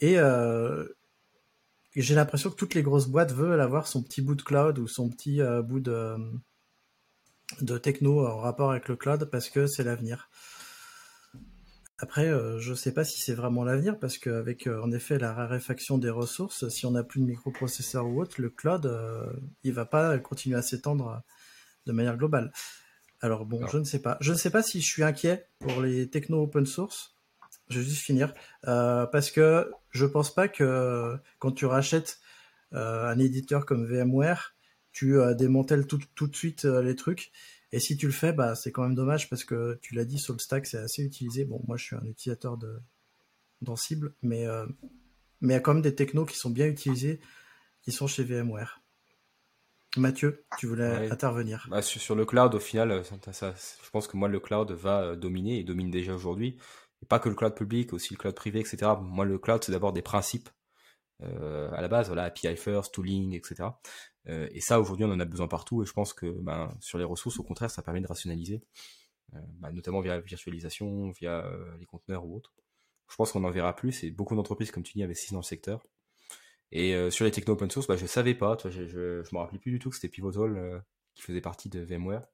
[0.00, 0.16] Et
[1.96, 4.86] j'ai l'impression que toutes les grosses boîtes veulent avoir son petit bout de cloud ou
[4.86, 6.18] son petit euh, bout de
[7.78, 10.30] techno en rapport avec le cloud parce que c'est l'avenir.
[11.98, 15.18] Après, euh, je ne sais pas si c'est vraiment l'avenir parce qu'avec euh, en effet
[15.18, 18.90] la raréfaction des ressources, si on n'a plus de microprocesseurs ou autre, le cloud,
[19.64, 21.22] il va pas continuer à s'étendre
[21.86, 22.52] de manière globale.
[23.20, 24.16] Alors bon, je ne sais pas.
[24.20, 27.18] Je ne sais pas si je suis inquiet pour les techno open source
[27.68, 28.32] je vais juste finir.
[28.66, 32.18] Euh, parce que je pense pas que quand tu rachètes
[32.74, 34.54] euh, un éditeur comme VMware,
[34.92, 37.30] tu euh, démantèles tout, tout, de suite les trucs.
[37.72, 40.18] Et si tu le fais, bah, c'est quand même dommage parce que tu l'as dit,
[40.18, 41.44] sur le stack, c'est assez utilisé.
[41.44, 42.80] Bon, moi, je suis un utilisateur de
[43.60, 44.46] d'Ansible, mais
[45.40, 47.20] mais il y a quand même des technos qui sont bien utilisés,
[47.82, 48.80] qui sont chez VMware.
[49.96, 51.66] Mathieu, tu voulais intervenir.
[51.70, 55.64] Bah, sur, le cloud, au final, je pense que moi, le cloud va dominer et
[55.64, 56.56] domine déjà aujourd'hui
[57.02, 58.92] et pas que le cloud public, aussi le cloud privé, etc.
[59.00, 60.48] Moi, le cloud, c'est d'abord des principes
[61.22, 63.70] euh, à la base, voilà, API first, tooling, etc.
[64.28, 66.98] Euh, et ça, aujourd'hui, on en a besoin partout, et je pense que ben, sur
[66.98, 68.62] les ressources, au contraire, ça permet de rationaliser,
[69.34, 72.54] euh, ben, notamment via la virtualisation, via les conteneurs ou autres.
[73.10, 75.44] Je pense qu'on en verra plus, et beaucoup d'entreprises, comme tu dis, investissent dans le
[75.44, 75.82] secteur.
[76.70, 79.38] Et sur les techno open source, bah, je savais pas, toi, je, je, je me
[79.38, 82.26] rappelais plus du tout que c'était Pivotal qui faisait partie de VMware.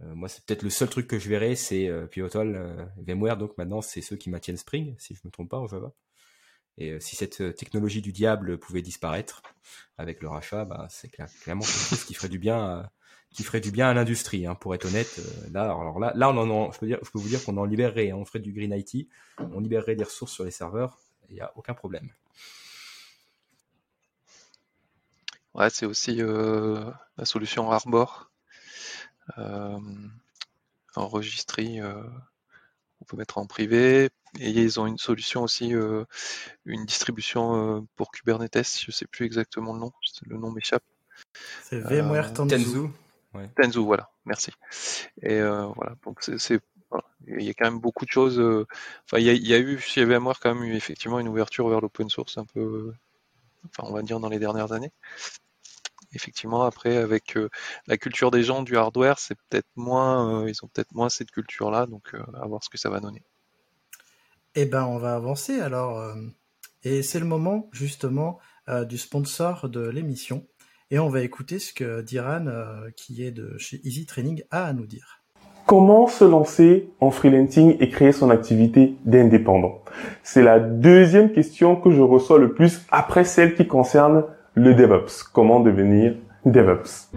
[0.00, 3.36] Moi, c'est peut-être le seul truc que je verrai, c'est Pivotal, VMware.
[3.36, 5.94] Donc maintenant, c'est ceux qui maintiennent Spring, si je me trompe pas en Java.
[6.78, 9.42] Et si cette technologie du diable pouvait disparaître
[9.96, 12.92] avec le rachat, bah, c'est clairement quelque chose qui ferait du bien, à,
[13.30, 14.46] qui ferait du bien à l'industrie.
[14.46, 15.20] Hein, pour être honnête,
[15.52, 18.10] là, alors là, là, on en, je peux vous dire qu'on en libérerait.
[18.10, 19.08] Hein, on ferait du green IT,
[19.38, 20.98] on libérerait des ressources sur les serveurs.
[21.28, 22.10] Il n'y a aucun problème.
[25.54, 28.32] Ouais, c'est aussi la solution Arbor
[29.38, 29.78] euh,
[30.96, 32.02] euh,
[33.04, 34.10] on peut mettre en privé.
[34.40, 36.04] Et ils ont une solution aussi, euh,
[36.64, 38.80] une distribution pour Kubernetes.
[38.84, 39.92] Je sais plus exactement le nom,
[40.26, 40.82] le nom m'échappe.
[41.62, 42.88] C'est VMware Tanzu.
[43.56, 43.78] Tanzu.
[43.78, 44.50] voilà, merci.
[45.22, 46.60] Et voilà, donc c'est
[47.26, 48.38] il y a quand même beaucoup de choses.
[48.40, 52.08] Enfin, il y, a, eu chez VMware quand même eu effectivement une ouverture vers l'open
[52.08, 52.92] source un peu,
[53.66, 54.92] enfin, on va dire dans les dernières années
[56.14, 57.48] effectivement, après, avec euh,
[57.86, 61.30] la culture des gens du hardware, c'est peut-être moins, euh, ils ont peut-être moins cette
[61.30, 63.22] culture-là, donc euh, à voir ce que ça va donner.
[64.54, 66.14] Eh ben, on va avancer alors.
[66.84, 68.38] et c'est le moment, justement,
[68.88, 70.46] du sponsor de l'émission.
[70.92, 72.46] Et on va écouter ce que Diran,
[72.96, 75.24] qui est de chez Easy Training, a à nous dire.
[75.66, 79.82] Comment se lancer en freelancing et créer son activité d'indépendant?
[80.22, 84.24] C'est la deuxième question que je reçois le plus après celle qui concerne
[84.54, 85.24] le DevOps.
[85.32, 86.14] Comment devenir
[86.46, 87.10] DevOps?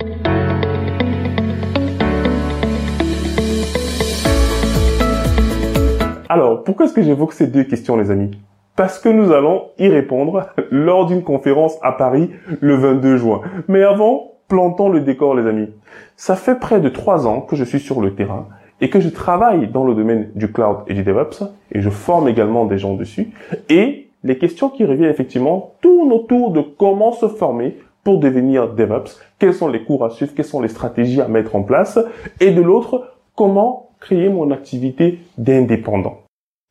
[6.29, 8.31] Alors, pourquoi est-ce que j'évoque ces deux questions, les amis?
[8.75, 13.41] Parce que nous allons y répondre lors d'une conférence à Paris le 22 juin.
[13.67, 15.69] Mais avant, plantons le décor, les amis.
[16.15, 18.47] Ça fait près de trois ans que je suis sur le terrain
[18.81, 22.27] et que je travaille dans le domaine du cloud et du DevOps et je forme
[22.27, 23.31] également des gens dessus.
[23.69, 29.19] Et les questions qui reviennent effectivement tournent autour de comment se former pour devenir DevOps,
[29.39, 31.97] quels sont les cours à suivre, quelles sont les stratégies à mettre en place
[32.41, 36.23] et de l'autre, comment créer mon activité d'indépendant.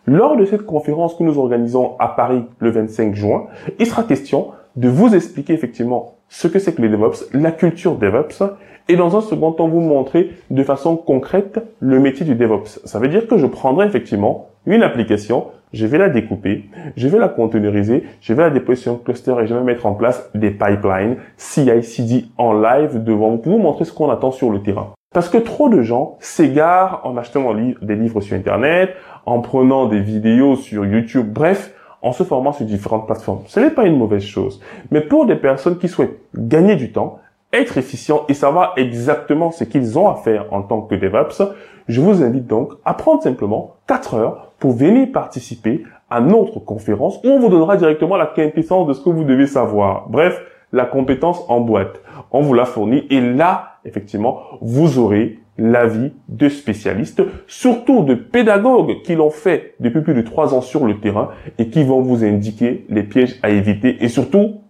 [0.06, 3.46] Lors de cette conférence que nous organisons à Paris le 25 juin,
[3.78, 7.96] il sera question de vous expliquer effectivement ce que c'est que les DevOps, la culture
[7.96, 8.42] DevOps,
[8.88, 12.80] et dans un second temps vous montrer de façon concrète le métier du DevOps.
[12.84, 16.64] Ça veut dire que je prendrai effectivement une application, je vais la découper,
[16.96, 19.86] je vais la containeriser, je vais la déployer sur un cluster et je vais mettre
[19.86, 24.30] en place des pipelines CI/CD en live devant vous pour vous montrer ce qu'on attend
[24.30, 24.92] sur le terrain.
[25.14, 28.90] Parce que trop de gens s'égarent en achetant des livres sur Internet,
[29.24, 33.40] en prenant des vidéos sur YouTube, bref, en se formant sur différentes plateformes.
[33.46, 34.60] Ce n'est pas une mauvaise chose.
[34.90, 37.18] Mais pour des personnes qui souhaitent gagner du temps,
[37.52, 41.42] être efficient et savoir exactement ce qu'ils ont à faire en tant que DevOps,
[41.88, 47.18] je vous invite donc à prendre simplement 4 heures pour venir participer à notre conférence
[47.24, 50.08] où on vous donnera directement la quintessence de ce que vous devez savoir.
[50.08, 50.40] Bref,
[50.72, 52.00] la compétence en boîte.
[52.30, 59.02] On vous la fournit et là, effectivement, vous aurez l'avis de spécialistes, surtout de pédagogues
[59.02, 62.24] qui l'ont fait depuis plus de trois ans sur le terrain et qui vont vous
[62.24, 64.60] indiquer les pièges à éviter et surtout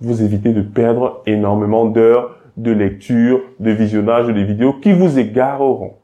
[0.00, 5.94] vous éviter de perdre énormément d'heures de lecture, de visionnage des vidéos qui vous égareront.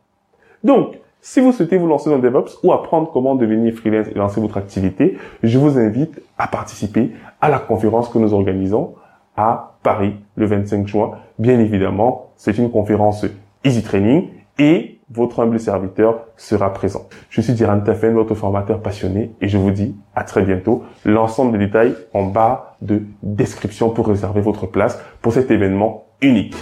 [0.64, 0.98] Donc,
[1.29, 4.59] si vous souhaitez vous lancer dans DevOps ou apprendre comment devenir freelance et lancer votre
[4.59, 7.11] activité, je vous invite à participer
[7.41, 8.95] à la conférence que nous organisons
[9.37, 11.19] à Paris le 25 juin.
[11.41, 13.27] Bien évidemment, c'est une conférence
[13.65, 14.29] Easy Training
[14.61, 17.09] et votre humble serviteur sera présent.
[17.29, 20.85] Je suis Diran Tafen, votre formateur passionné et je vous dis à très bientôt.
[21.05, 26.55] L'ensemble des détails en bas de description pour réserver votre place pour cet événement unique.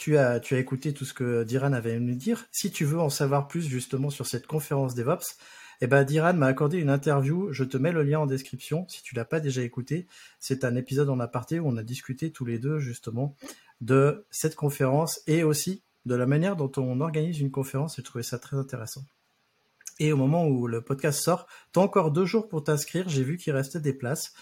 [0.00, 2.46] Tu as, écouté tout ce que Diran avait à nous dire.
[2.52, 5.36] Si tu veux en savoir plus justement sur cette conférence DevOps,
[5.82, 7.52] eh ben, Diran m'a accordé une interview.
[7.52, 10.06] Je te mets le lien en description si tu l'as pas déjà écouté.
[10.38, 13.36] C'est un épisode en aparté où on a discuté tous les deux justement
[13.82, 17.96] de cette conférence et aussi de la manière dont on organise une conférence.
[17.96, 19.04] J'ai trouvé ça très intéressant.
[19.98, 23.06] Et au moment où le podcast sort, tu as encore deux jours pour t'inscrire.
[23.10, 24.32] J'ai vu qu'il restait des places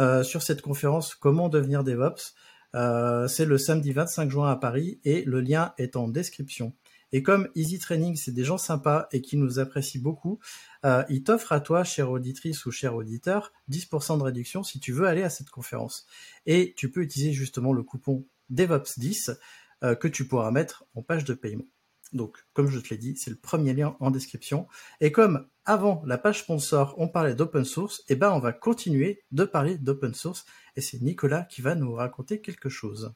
[0.00, 2.34] euh, sur cette conférence Comment devenir DevOps.
[2.76, 6.74] Euh, c'est le samedi 25 juin à Paris et le lien est en description.
[7.12, 10.38] Et comme Easy Training, c'est des gens sympas et qui nous apprécient beaucoup,
[10.84, 14.92] euh, ils t'offrent à toi, chère auditrice ou cher auditeur, 10% de réduction si tu
[14.92, 16.06] veux aller à cette conférence.
[16.46, 19.36] Et tu peux utiliser justement le coupon DevOps10
[19.84, 21.66] euh, que tu pourras mettre en page de paiement.
[22.12, 24.66] Donc, comme je te l'ai dit, c'est le premier lien en description.
[25.00, 28.52] Et comme avant la page sponsor, on parlait d'open source, et eh ben on va
[28.52, 30.44] continuer de parler d'open source.
[30.76, 33.12] Et c'est Nicolas qui va nous raconter quelque chose.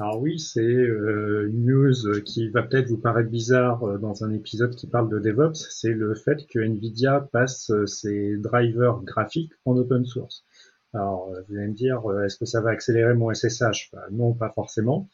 [0.00, 4.32] Alors oui, c'est euh, une news qui va peut-être vous paraître bizarre euh, dans un
[4.32, 9.52] épisode qui parle de DevOps, c'est le fait que Nvidia passe euh, ses drivers graphiques
[9.66, 10.46] en open source.
[10.94, 14.50] Alors vous allez me dire, est-ce que ça va accélérer mon SSH bah, Non, pas
[14.50, 15.08] forcément.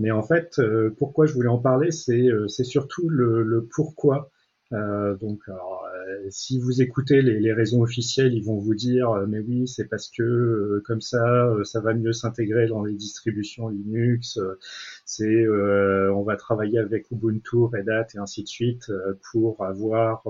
[0.00, 0.60] Mais en fait,
[0.98, 4.30] pourquoi je voulais en parler, c'est surtout le, le pourquoi
[4.72, 5.54] euh, donc, euh,
[6.28, 9.88] si vous écoutez les, les, raisons officielles, ils vont vous dire, euh, mais oui, c'est
[9.88, 14.38] parce que comme ça, ça va mieux s'intégrer dans les distributions Linux.
[15.04, 18.92] c'est, on va travailler avec Ubuntu, Red Hat et ainsi de suite
[19.32, 20.24] pour avoir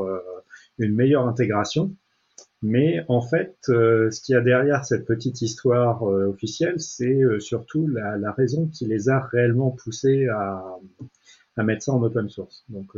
[0.78, 1.94] une meilleure intégration.
[2.62, 8.18] Mais en fait, ce qu'il y a derrière cette petite histoire officielle, c'est surtout la,
[8.18, 10.62] la, raison qui les a réellement poussés à,
[11.56, 12.64] à mettre ça en open source.
[12.68, 12.94] Donc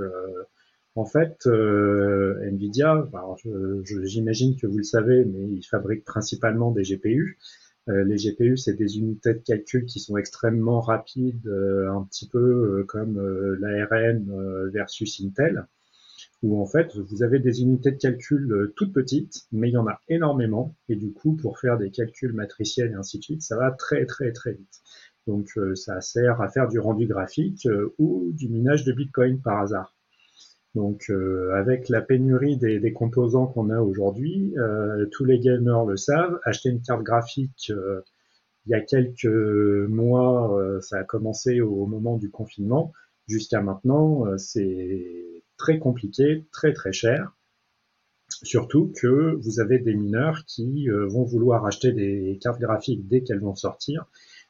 [0.94, 3.08] en fait, euh, Nvidia,
[4.04, 7.38] j'imagine que vous le savez, mais ils fabriquent principalement des GPU.
[7.88, 12.28] Euh, les GPU, c'est des unités de calcul qui sont extrêmement rapides, euh, un petit
[12.28, 13.18] peu comme
[13.58, 15.66] l'ARM versus Intel,
[16.42, 19.86] où en fait, vous avez des unités de calcul toutes petites, mais il y en
[19.86, 23.56] a énormément, et du coup, pour faire des calculs matriciels et ainsi de suite, ça
[23.56, 24.80] va très très très vite.
[25.26, 27.68] Donc, ça sert à faire du rendu graphique
[27.98, 29.94] ou du minage de Bitcoin par hasard.
[30.74, 31.12] Donc
[31.54, 34.54] avec la pénurie des, composants qu'on a aujourd'hui,
[35.12, 37.72] tous les gamers le savent, acheter une carte graphique
[38.66, 42.92] il y a quelques mois, ça a commencé au moment du confinement,
[43.26, 47.32] jusqu'à maintenant, c'est très compliqué, très très cher.
[48.42, 53.22] Surtout que vous avez des mineurs qui euh, vont vouloir acheter des cartes graphiques dès
[53.22, 54.06] qu'elles vont sortir.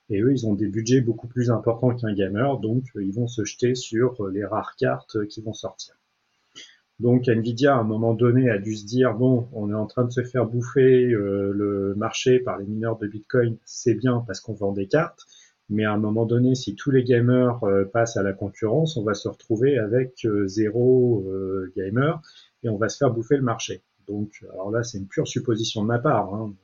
[0.08, 3.26] Et eux, ils ont des budgets beaucoup plus importants qu'un gamer, donc euh, ils vont
[3.26, 5.94] se jeter sur euh, les rares cartes qui vont sortir.
[7.00, 10.04] Donc Nvidia, à un moment donné, a dû se dire, bon, on est en train
[10.04, 14.52] de se faire bouffer le marché par les mineurs de Bitcoin, c'est bien parce qu'on
[14.52, 15.26] vend des cartes,
[15.72, 17.60] mais à un moment donné, si tous les gamers
[17.92, 21.26] passent à la concurrence, on va se retrouver avec zéro
[21.76, 22.20] gamer
[22.62, 23.82] et on va se faire bouffer le marché.
[24.08, 26.34] Donc, alors là, c'est une pure supposition de ma part.
[26.34, 26.54] Hein.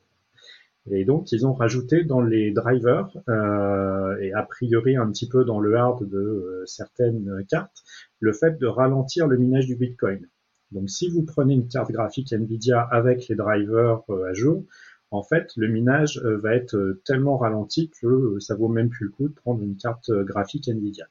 [0.91, 5.45] Et donc, ils ont rajouté dans les drivers, euh, et a priori un petit peu
[5.45, 7.83] dans le hard de euh, certaines cartes,
[8.21, 10.27] le fait de ralentir le minage du Bitcoin.
[10.71, 14.65] Donc, si vous prenez une carte graphique Nvidia avec les drivers euh, à jour,
[15.11, 19.29] en fait, le minage va être tellement ralenti que ça vaut même plus le coup
[19.29, 21.09] de prendre une carte graphique Nvidia.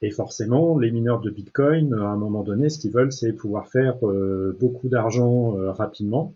[0.00, 3.68] Et forcément, les mineurs de Bitcoin, à un moment donné, ce qu'ils veulent, c'est pouvoir
[3.68, 6.34] faire euh, beaucoup d'argent euh, rapidement.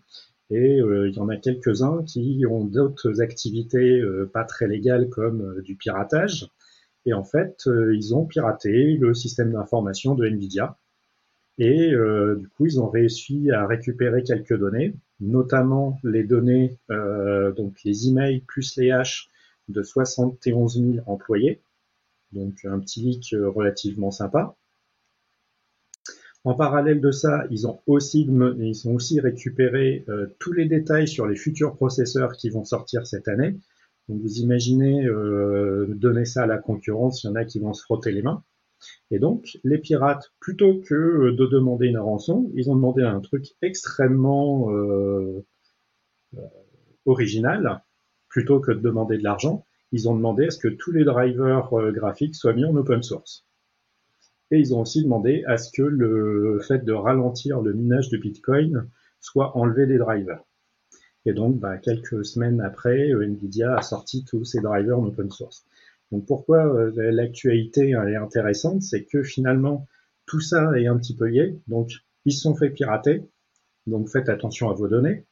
[0.49, 4.01] Et euh, il y en a quelques-uns qui ont d'autres activités
[4.33, 6.49] pas très légales comme du piratage.
[7.05, 10.77] Et en fait, ils ont piraté le système d'information de Nvidia.
[11.59, 18.07] Et du coup, ils ont réussi à récupérer quelques données, notamment les données, donc les
[18.07, 19.29] emails plus les hash
[19.67, 21.61] de 71 000 employés
[22.33, 24.55] donc un petit leak euh, relativement sympa.
[26.43, 31.07] En parallèle de ça, ils ont aussi, ils ont aussi récupéré euh, tous les détails
[31.07, 33.55] sur les futurs processeurs qui vont sortir cette année.
[34.09, 37.73] Donc vous imaginez euh, donner ça à la concurrence, il y en a qui vont
[37.73, 38.43] se frotter les mains.
[39.11, 43.45] Et donc les pirates, plutôt que de demander une rançon, ils ont demandé un truc
[43.61, 44.69] extrêmement
[47.05, 47.83] original,
[48.29, 51.71] plutôt que de demander de l'argent ils ont demandé à ce que tous les drivers
[51.73, 53.45] euh, graphiques soient mis en open source.
[54.49, 58.17] Et ils ont aussi demandé à ce que le fait de ralentir le minage de
[58.17, 58.89] Bitcoin
[59.21, 60.43] soit enlevé des drivers.
[61.25, 65.29] Et donc, bah, quelques semaines après, euh, Nvidia a sorti tous ces drivers en open
[65.29, 65.63] source.
[66.11, 69.87] Donc pourquoi euh, l'actualité est intéressante, c'est que finalement,
[70.25, 71.59] tout ça est un petit peu lié.
[71.67, 71.91] Donc,
[72.25, 73.23] ils se sont fait pirater.
[73.87, 75.25] Donc faites attention à vos données.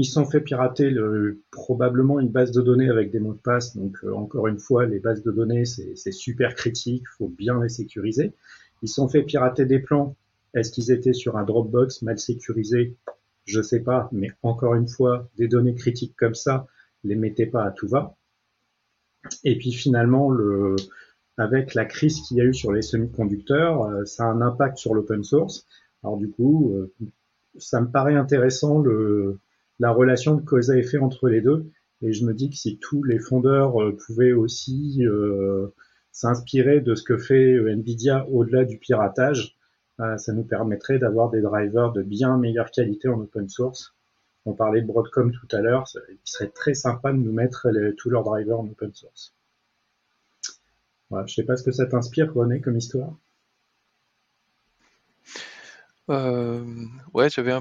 [0.00, 3.38] Ils se sont fait pirater le, probablement une base de données avec des mots de
[3.38, 3.76] passe.
[3.76, 7.62] Donc euh, encore une fois, les bases de données, c'est super critique, il faut bien
[7.62, 8.32] les sécuriser.
[8.80, 10.16] Ils se sont fait pirater des plans.
[10.54, 12.96] Est-ce qu'ils étaient sur un Dropbox mal sécurisé?
[13.44, 16.66] Je sais pas, mais encore une fois, des données critiques comme ça,
[17.04, 18.16] les mettez pas à tout va.
[19.44, 20.76] Et puis finalement, le,
[21.36, 24.78] avec la crise qu'il y a eu sur les semi-conducteurs, euh, ça a un impact
[24.78, 25.66] sur l'open source.
[26.02, 26.92] Alors du coup, euh,
[27.58, 29.38] ça me paraît intéressant le,
[29.78, 31.70] la relation de cause à effet entre les deux.
[32.02, 35.02] Et je me dis que si tous les fondeurs euh, pouvaient aussi
[36.12, 39.56] s'inspirer de ce que fait Nvidia au-delà du piratage,
[40.16, 43.94] ça nous permettrait d'avoir des drivers de bien meilleure qualité en open source.
[44.46, 47.68] On parlait de Broadcom tout à l'heure, il serait très sympa de nous mettre
[47.98, 49.34] tous leurs drivers en open source.
[51.26, 53.12] Je sais pas ce que ça t'inspire, René, comme histoire.
[56.08, 57.52] ouais, j'avais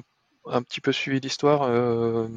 [0.46, 1.64] un petit peu suivi l'histoire.
[1.64, 2.28] Euh,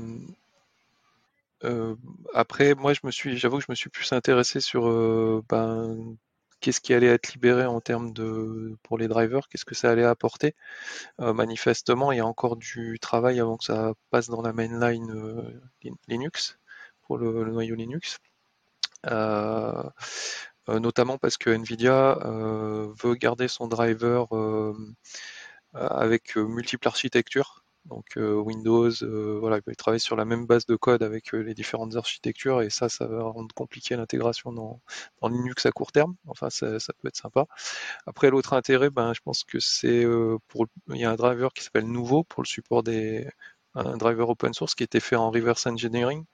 [1.64, 1.94] euh,
[2.34, 6.16] après, moi, je me suis, j'avoue que je me suis plus intéressé sur euh, ben,
[6.62, 10.04] qu'est-ce qui allait être libéré en termes de pour les drivers, qu'est-ce que ça allait
[10.04, 10.54] apporter.
[11.18, 15.60] manifestement, il y a encore du travail avant que ça passe dans la mainline
[16.08, 16.58] Linux
[17.02, 18.18] pour le, noyau Linux.
[20.68, 22.18] notamment parce que Nvidia
[23.02, 24.28] veut garder son driver
[25.74, 30.76] avec multiples architectures donc euh, Windows, euh, voilà, il travailler sur la même base de
[30.76, 34.80] code avec euh, les différentes architectures et ça, ça va rendre compliqué l'intégration dans,
[35.28, 36.14] Linux à court terme.
[36.28, 36.66] Enfin, ça,
[37.00, 37.46] peut être sympa.
[38.06, 40.04] Après, l'autre intérêt, ben, je pense que c'est
[40.48, 43.28] pour, il y a un driver qui s'appelle Nouveau pour le support des
[43.74, 46.24] un driver open source qui était fait en reverse engineering.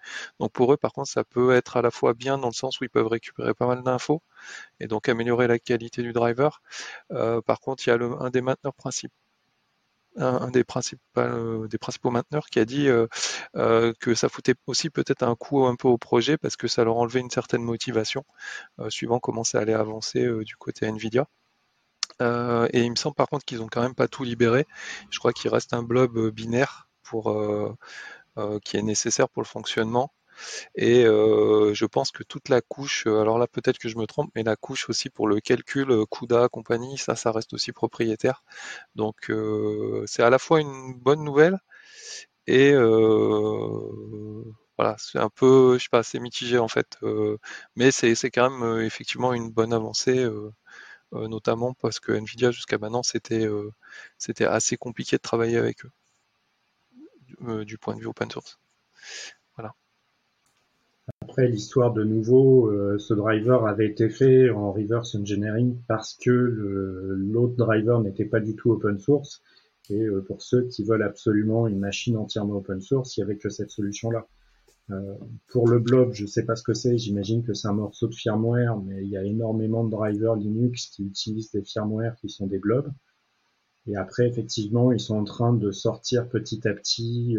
[0.41, 2.81] Donc pour eux, par contre, ça peut être à la fois bien dans le sens
[2.81, 4.23] où ils peuvent récupérer pas mal d'infos
[4.81, 6.63] et donc améliorer la qualité du driver.
[7.47, 9.15] par contre, il y a un des mainteneurs principaux
[10.19, 13.07] un, des, principaux, euh, des principaux mainteneurs qui a dit euh,
[13.57, 16.85] euh, que ça foutait aussi peut-être un coup un peu au projet parce que ça
[16.85, 18.25] leur enlevait une certaine motivation
[18.89, 21.27] suivant comment ça allait avancer du côté Nvidia.
[22.21, 24.67] et il me semble par contre qu'ils ont quand même pas tout libéré.
[25.11, 27.35] Je crois qu'il reste un blob binaire pour
[28.65, 30.13] qui est nécessaire pour le fonctionnement.
[30.75, 34.31] Et euh, je pense que toute la couche, alors là peut-être que je me trompe,
[34.35, 38.43] mais la couche aussi pour le calcul, CUDA, compagnie, ça, ça reste aussi propriétaire.
[38.97, 39.31] Donc
[40.07, 41.59] c'est à la fois une bonne nouvelle
[42.47, 42.75] et
[44.77, 46.97] voilà, c'est un peu, je sais pas, c'est mitigé en fait,
[47.77, 50.27] mais c'est quand même effectivement une bonne avancée.
[51.13, 53.47] notamment parce que Nvidia jusqu'à maintenant c'était
[54.19, 55.85] c'était assez compliqué de travailler avec
[57.41, 58.59] eux du point de vue open source.
[61.29, 66.31] Après, l'histoire de nouveau, euh, ce driver avait été fait en reverse engineering parce que
[66.31, 69.43] l'autre driver n'était pas du tout open source.
[69.91, 73.37] Et euh, pour ceux qui veulent absolument une machine entièrement open source, il n'y avait
[73.37, 74.27] que cette solution-là.
[74.91, 75.17] Euh,
[75.49, 78.09] pour le blob, je ne sais pas ce que c'est, j'imagine que c'est un morceau
[78.09, 82.31] de firmware, mais il y a énormément de drivers Linux qui utilisent des firmware qui
[82.31, 82.91] sont des blobs.
[83.87, 87.37] Et après, effectivement, ils sont en train de sortir petit à petit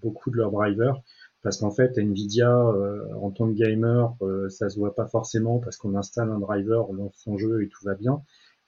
[0.00, 1.00] beaucoup de leurs drivers.
[1.44, 5.60] Parce qu'en fait, Nvidia, euh, en tant que gamer, euh, ça se voit pas forcément
[5.60, 8.22] parce qu'on installe un driver, on lance son jeu et tout va bien.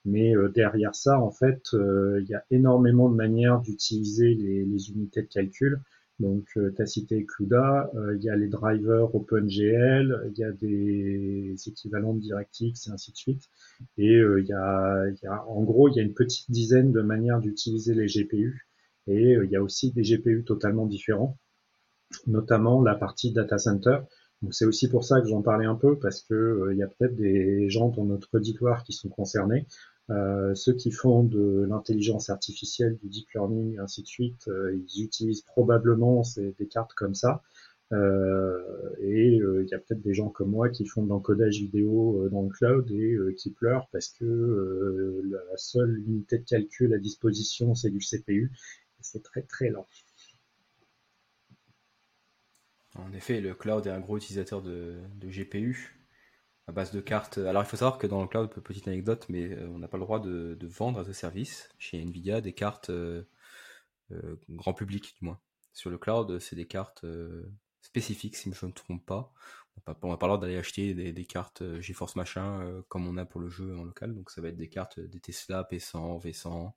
[0.05, 5.21] Mais derrière ça, en fait, il y a énormément de manières d'utiliser les, les, unités
[5.23, 5.81] de calcul.
[6.19, 11.55] Donc, tu as cité CUDA, il y a les drivers OpenGL, il y a des
[11.67, 13.49] équivalents de DirectX et ainsi de suite.
[13.97, 16.91] Et euh, il y, a, y, a, en gros, il y a une petite dizaine
[16.91, 18.67] de manières d'utiliser les GPU.
[19.07, 21.37] Et euh, il y a aussi des GPU totalement différents,
[22.25, 23.99] notamment la partie data center.
[24.51, 26.87] C'est aussi pour ça que j'en parlais un peu parce que euh, il y a
[26.87, 29.65] peut-être des gens dans notre auditoire qui sont concernés.
[30.09, 35.41] Euh, ceux qui font de l'intelligence artificielle, du deep learning, ainsi de suite, ils utilisent
[35.41, 37.41] probablement ces, des cartes comme ça.
[37.93, 38.59] Euh,
[38.99, 42.21] et euh, il y a peut-être des gens comme moi qui font de l'encodage vidéo
[42.21, 46.97] euh, dans le cloud et qui pleurent parce que la seule unité de calcul à
[46.97, 48.51] disposition c'est du CPU
[48.99, 49.87] c'est très très lent.
[52.97, 55.99] En effet, le cloud est un gros utilisateur de, GPU
[56.67, 57.37] à base de cartes.
[57.37, 60.03] Alors il faut savoir que dans le cloud, petite anecdote, mais on n'a pas le
[60.03, 62.91] droit de, vendre à ce service chez Nvidia des cartes
[64.49, 65.39] grand public du moins.
[65.73, 67.05] Sur le cloud, c'est des cartes
[67.81, 69.33] spécifique, si je ne me trompe pas.
[70.01, 73.25] On va pas le d'aller acheter des, cartes euh, GeForce machin euh, comme on a
[73.25, 74.13] pour le jeu en local.
[74.15, 76.73] Donc ça va être des cartes des Tesla P100, V100,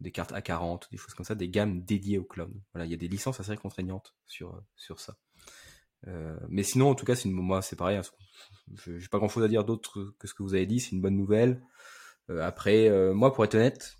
[0.00, 2.52] des cartes A40, des choses comme ça, des gammes dédiées au cloud.
[2.72, 5.16] Voilà, il y a des licences assez contraignantes sur euh, sur ça.
[6.48, 7.96] Mais sinon, en tout cas, c'est moi, c'est pareil.
[7.96, 8.02] Hein,
[8.74, 10.80] je n'ai pas grand chose à dire d'autre que ce que vous avez dit.
[10.80, 11.62] C'est une bonne nouvelle.
[12.28, 13.96] après, moi, pour être honnête,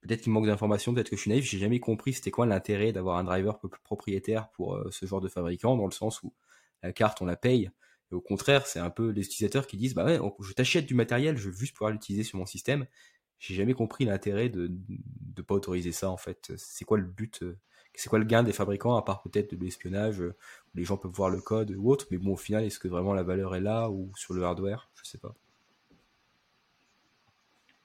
[0.00, 2.92] Peut-être qu'il manque d'informations, peut-être que je suis naïf, j'ai jamais compris c'était quoi l'intérêt
[2.92, 6.32] d'avoir un driver propriétaire pour euh, ce genre de fabricant, dans le sens où
[6.82, 7.70] la carte on la paye,
[8.10, 11.36] au contraire c'est un peu les utilisateurs qui disent bah ouais, je t'achète du matériel,
[11.36, 12.86] je veux juste pouvoir l'utiliser sur mon système.
[13.38, 14.70] J'ai jamais compris l'intérêt de
[15.36, 16.52] ne pas autoriser ça en fait.
[16.56, 17.58] C'est quoi le but euh,
[18.00, 20.32] C'est quoi le gain des fabricants à part peut-être de l'espionnage où
[20.74, 23.12] les gens peuvent voir le code ou autre, mais bon au final est-ce que vraiment
[23.12, 24.88] la valeur est là ou sur le hardware?
[24.94, 25.34] Je sais pas.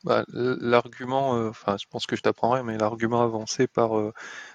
[0.05, 4.13] Bah, l'argument, euh, enfin, je pense que je t'apprendrai, mais l'argument avancé par, euh,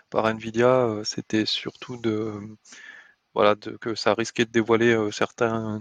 [0.08, 2.32] par Nvidia, euh, c'était surtout de,
[3.34, 5.78] voilà, de, que ça risquait de dévoiler certains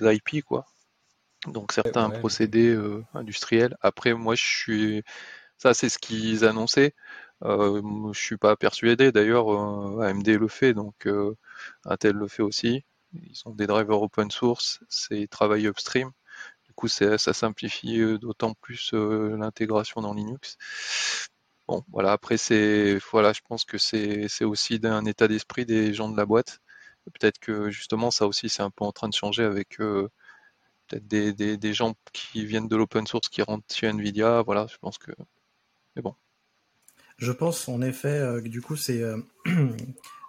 [0.00, 0.66] IP, quoi.
[1.46, 2.76] Donc certains procédés
[3.14, 3.76] industriels.
[3.82, 5.02] Après, moi, je suis,
[5.58, 6.94] ça, c'est ce qu'ils annonçaient.
[7.42, 9.12] Je suis pas persuadé.
[9.12, 9.48] D'ailleurs,
[10.02, 11.08] AMD le fait, donc
[11.84, 12.84] Intel le fait aussi.
[13.14, 16.12] Ils ont des drivers open source, c'est travail upstream
[16.80, 20.56] coup, ça simplifie euh, d'autant plus euh, l'intégration dans Linux.
[21.68, 22.36] Bon, voilà, après,
[23.12, 26.60] voilà, je pense que c'est aussi d'un état d'esprit des gens de la boîte.
[27.12, 30.08] Peut-être que justement, ça aussi, c'est un peu en train de changer avec euh,
[30.88, 34.42] peut-être des, gens qui viennent de l'open source qui rentrent chez Nvidia.
[34.42, 35.12] Voilà, je pense que.
[35.96, 36.14] Mais bon.
[37.20, 39.02] Je pense en effet que du coup, c'est.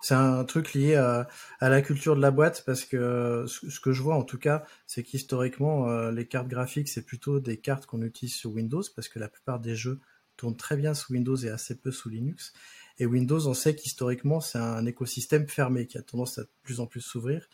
[0.01, 1.27] c'est un truc lié à,
[1.61, 5.03] la culture de la boîte parce que ce, que je vois en tout cas, c'est
[5.03, 9.19] qu'historiquement, euh, les cartes graphiques, c'est plutôt des cartes qu'on utilise sur Windows parce que
[9.19, 9.99] la plupart des jeux
[10.37, 12.51] tournent très bien sous Windows et assez peu sous Linux.
[12.97, 16.79] Et Windows, on sait qu'historiquement, c'est un écosystème fermé qui a tendance à de plus
[16.79, 17.47] en plus s'ouvrir.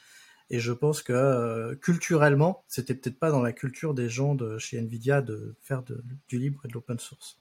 [0.49, 4.57] Et je pense que euh, culturellement, c'était peut-être pas dans la culture des gens de
[4.57, 7.37] chez Nvidia de faire du libre et de l'open source.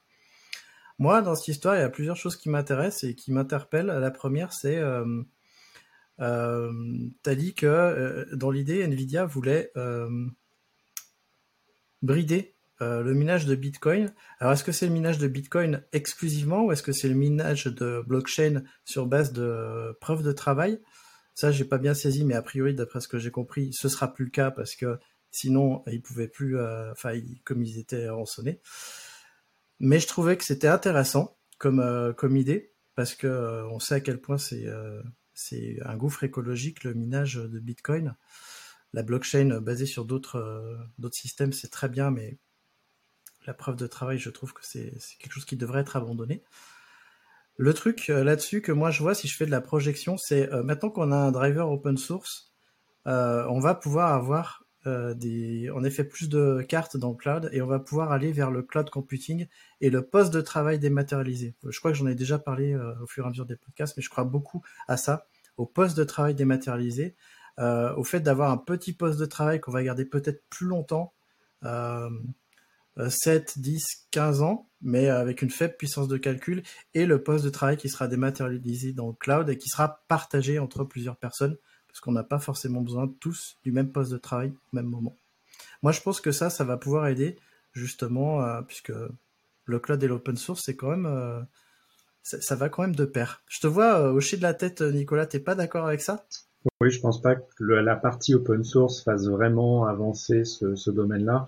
[0.99, 3.85] Moi, dans cette histoire, il y a plusieurs choses qui m'intéressent et qui m'interpellent.
[3.85, 5.05] La première, c'est, euh,
[6.19, 6.71] euh,
[7.23, 10.09] tu as dit que euh, dans l'idée, Nvidia voulait euh,
[12.01, 14.13] brider le minage de Bitcoin.
[14.39, 17.65] Alors, est-ce que c'est le minage de Bitcoin exclusivement ou est-ce que c'est le minage
[17.65, 20.79] de blockchain sur base de preuves de travail?
[21.33, 24.13] Ça, j'ai pas bien saisi, mais a priori, d'après ce que j'ai compris, ce sera
[24.13, 24.99] plus le cas parce que
[25.31, 26.55] sinon, ils pouvaient plus,
[26.91, 28.61] enfin, comme ils étaient rançonnés.
[29.79, 33.95] Mais je trouvais que c'était intéressant comme, euh, comme idée, parce que euh, on sait
[33.95, 35.01] à quel point c'est euh,
[35.33, 38.15] c'est un gouffre écologique le minage de Bitcoin.
[38.93, 42.39] La blockchain basée sur d'autres d'autres systèmes, c'est très bien, mais
[43.45, 46.43] la preuve de travail, je trouve que c'est quelque chose qui devrait être abandonné.
[47.57, 50.89] Le truc là-dessus que moi je vois si je fais de la projection, c'est maintenant
[50.89, 52.53] qu'on a un driver open source,
[53.05, 57.61] on va pouvoir avoir euh, des, en effet plus de cartes dans le cloud et
[57.61, 59.47] on va pouvoir aller vers le cloud computing
[59.81, 61.55] et le poste de travail dématérialisé.
[61.67, 63.97] Je crois que j'en ai déjà parlé euh, au fur et à mesure des podcasts,
[63.97, 65.27] mais je crois beaucoup à ça,
[65.57, 67.15] au poste de travail dématérialisé,
[67.59, 71.13] euh, au fait d'avoir un petit poste de travail qu'on va garder peut-être plus longtemps,
[71.63, 76.63] 7, 10, 15 ans, mais avec une faible puissance de calcul,
[76.93, 80.59] et le poste de travail qui sera dématérialisé dans le cloud et qui sera partagé
[80.59, 81.57] entre plusieurs personnes
[81.97, 85.15] parce qu'on n'a pas forcément besoin tous du même poste de travail au même moment.
[85.81, 87.37] Moi, je pense que ça, ça va pouvoir aider
[87.73, 88.93] justement, euh, puisque
[89.65, 91.41] le cloud et l'open source, c'est quand même, euh,
[92.21, 93.41] ça, va quand même de pair.
[93.47, 95.25] Je te vois euh, hocher de la tête, Nicolas.
[95.25, 96.23] T'es pas d'accord avec ça?
[96.81, 101.47] Oui, je pense pas que la partie open source fasse vraiment avancer ce, domaine-là.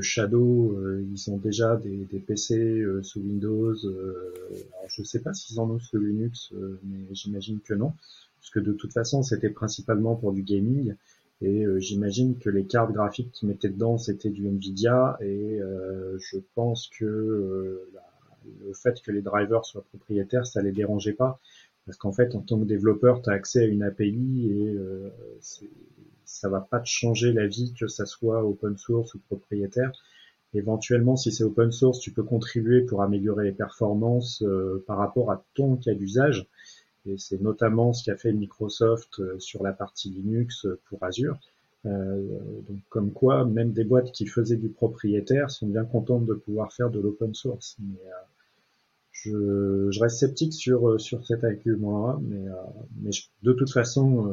[0.00, 3.74] Shadow, ils ont déjà des, PC sous Windows.
[4.86, 6.52] je sais pas s'ils en ont sous Linux,
[6.84, 7.94] mais j'imagine que non
[8.42, 10.96] parce que de toute façon c'était principalement pour du gaming.
[11.42, 15.16] Et euh, j'imagine que les cartes graphiques qu'ils mettaient dedans c'était du Nvidia.
[15.20, 17.88] Et euh, je pense que euh,
[18.66, 21.38] le fait que les drivers soient propriétaires ça les dérangeait pas.
[21.86, 24.76] Parce qu'en fait en tant que développeur tu as accès à une API et
[26.24, 29.92] ça va pas te changer la vie que ça soit open source ou propriétaire.
[30.52, 34.44] Éventuellement si c'est open source tu peux contribuer pour améliorer les performances
[34.88, 36.48] par rapport à ton cas d'usage
[37.06, 41.38] et c'est notamment ce qu'a fait Microsoft euh, sur la partie Linux euh, pour Azure.
[41.84, 42.38] Euh,
[42.68, 46.72] donc comme quoi, même des boîtes qui faisaient du propriétaire sont bien contentes de pouvoir
[46.72, 47.76] faire de l'open source.
[47.80, 47.98] Mais,
[49.10, 52.44] je, je, reste sceptique sur sur cet argument-là, mais,
[53.02, 53.10] mais
[53.42, 54.32] de toute façon,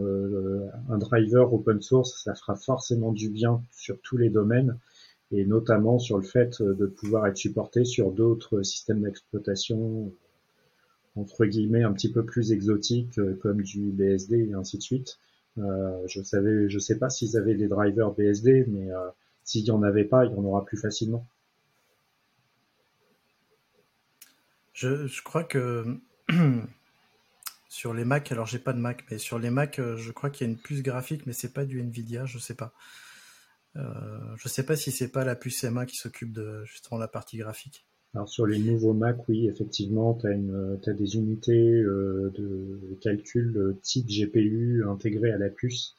[0.90, 4.78] un driver open source, ça fera forcément du bien sur tous les domaines,
[5.32, 10.12] et notamment sur le fait de pouvoir être supporté sur d'autres systèmes d'exploitation
[11.20, 15.20] entre guillemets un petit peu plus exotiques euh, comme du BSD et ainsi de suite.
[15.58, 19.10] Euh, je savais, je sais pas s'ils avaient des drivers BSD, mais euh,
[19.44, 21.26] s'il y en avait pas, il y en aura plus facilement.
[24.74, 25.98] Je, crois que
[27.70, 30.48] sur les Mac, alors j'ai pas de Mac, mais sur les Mac, je crois qu'il
[30.48, 32.74] y a une puce graphique, mais c'est pas du Nvidia, je sais pas.
[33.76, 37.08] Euh, je sais pas si c'est pas la puce M1 qui s'occupe de justement la
[37.08, 37.86] partie graphique.
[38.16, 43.80] Alors sur les nouveaux Mac, oui, effectivement, tu as, des unités euh, de calcul euh,
[43.84, 45.96] type GPU intégrées à la puce.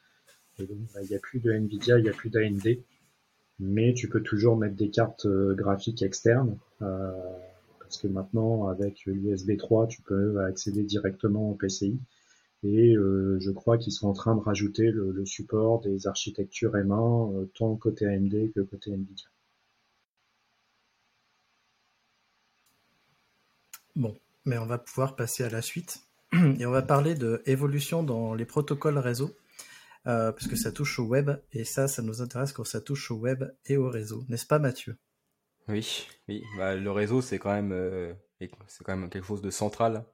[0.58, 0.64] Bah,
[1.02, 2.80] il n'y a plus de Nvidia, il n'y a plus d'AMD,
[3.60, 9.56] mais tu peux toujours mettre des cartes euh, graphiques externes, parce que maintenant, avec l'USB
[9.56, 11.98] 3, tu peux accéder directement au PCI.
[12.62, 17.48] Et je crois qu'ils sont en train de rajouter le, le support des architectures M1,
[17.54, 19.28] tant côté AMD que côté Nvidia.
[23.96, 26.00] Bon, mais on va pouvoir passer à la suite
[26.58, 29.36] et on va parler de évolution dans les protocoles réseau.
[30.06, 33.10] Euh, parce que ça touche au web et ça, ça nous intéresse quand ça touche
[33.10, 34.96] au web et au réseau, n'est-ce pas, Mathieu?
[35.68, 36.42] Oui, oui.
[36.56, 38.14] Bah, le réseau, c'est quand même, euh,
[38.66, 40.06] c'est quand même quelque chose de central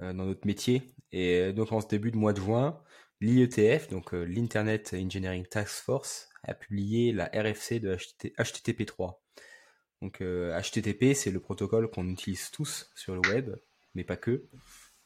[0.00, 0.92] euh, dans notre métier.
[1.12, 2.82] Et donc, en ce début de mois de juin,
[3.20, 9.14] l'IETF, donc l'Internet Engineering Task Force, a publié la RFC de HTTP3.
[10.02, 13.56] Donc HTTP, euh, c'est le protocole qu'on utilise tous sur le web,
[13.94, 14.44] mais pas que.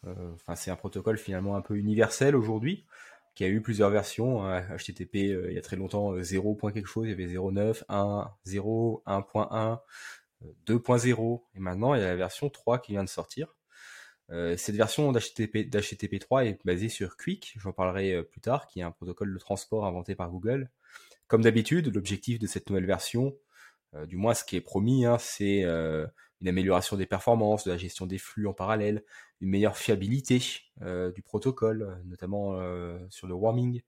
[0.06, 2.86] Euh, enfin, c'est un protocole finalement un peu universel aujourd'hui,
[3.34, 4.42] qui a eu plusieurs versions.
[4.76, 5.34] HTTP, hein.
[5.34, 6.56] euh, il y a très longtemps, 0.
[6.72, 9.80] quelque chose, il y avait 0.9, 1, 0, 1.1,
[10.66, 13.54] 2.0, et maintenant il y a la version 3 qui vient de sortir.
[14.30, 18.82] cette version d'HTTP, d'HTTP 3 est basée sur Quick, j'en parlerai plus tard, qui est
[18.82, 20.70] un protocole de transport inventé par Google.
[21.28, 23.36] Comme d'habitude, l'objectif de cette nouvelle version,
[24.06, 26.06] du moins ce qui est promis, hein, c'est euh,
[26.40, 29.04] une amélioration des performances, de la gestion des flux en parallèle,
[29.40, 30.42] une meilleure fiabilité
[30.82, 32.60] euh, du protocole, notamment
[33.10, 33.82] sur le warming,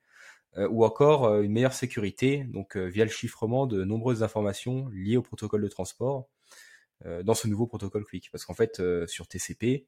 [0.68, 5.62] ou encore une meilleure sécurité, donc via le chiffrement de nombreuses informations liées au protocole
[5.62, 6.28] de transport
[7.04, 8.30] dans ce nouveau protocole Quick.
[8.30, 9.86] Parce qu'en fait, sur TCP,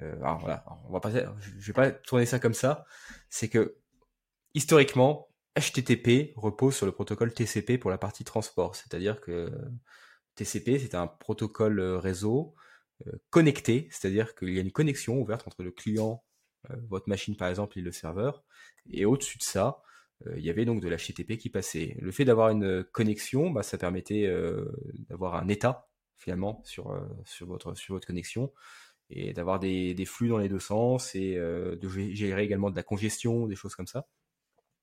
[0.00, 2.86] alors voilà, on va pas, je vais pas tourner ça comme ça,
[3.30, 3.76] c'est que
[4.54, 9.50] historiquement, HTTP repose sur le protocole TCP pour la partie transport, c'est-à-dire que
[10.34, 12.54] TCP c'est un protocole euh, réseau
[13.06, 16.24] euh, connecté, c'est-à-dire qu'il y a une connexion ouverte entre le client,
[16.70, 18.44] euh, votre machine par exemple et le serveur,
[18.90, 19.80] et au-dessus de ça,
[20.36, 21.96] il y avait donc de l'HTTP qui passait.
[22.00, 24.32] Le fait d'avoir une connexion, bah, ça permettait
[25.10, 26.94] d'avoir un état finalement sur
[27.46, 28.52] votre connexion
[29.10, 32.82] et d'avoir des, flux dans les deux sens et euh, de gérer également de la
[32.82, 34.06] congestion, des choses comme ça.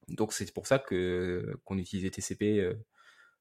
[0.08, 2.74] Donc c'est pour ça que qu'on utilisait TCP euh,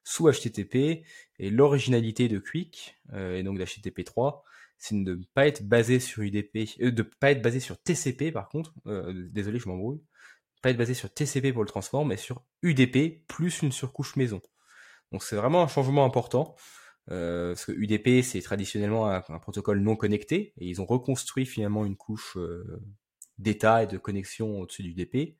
[0.03, 1.05] sous HTTP
[1.39, 4.43] et l'originalité de Quick euh, et donc d'HTTP 3,
[4.77, 8.31] c'est de ne pas être basé sur UDP, euh, de pas être basé sur TCP
[8.31, 8.73] par contre.
[9.31, 10.01] désolé, je m'embrouille.
[10.61, 14.41] Pas être basé sur TCP pour le transport, mais sur UDP plus une surcouche maison.
[15.11, 16.55] Donc c'est vraiment un changement important.
[17.09, 21.83] Euh, parce que UDP c'est traditionnellement un, protocole non connecté et ils ont reconstruit finalement
[21.83, 22.79] une couche euh,
[23.39, 25.35] d'état et de connexion au-dessus d'UDP.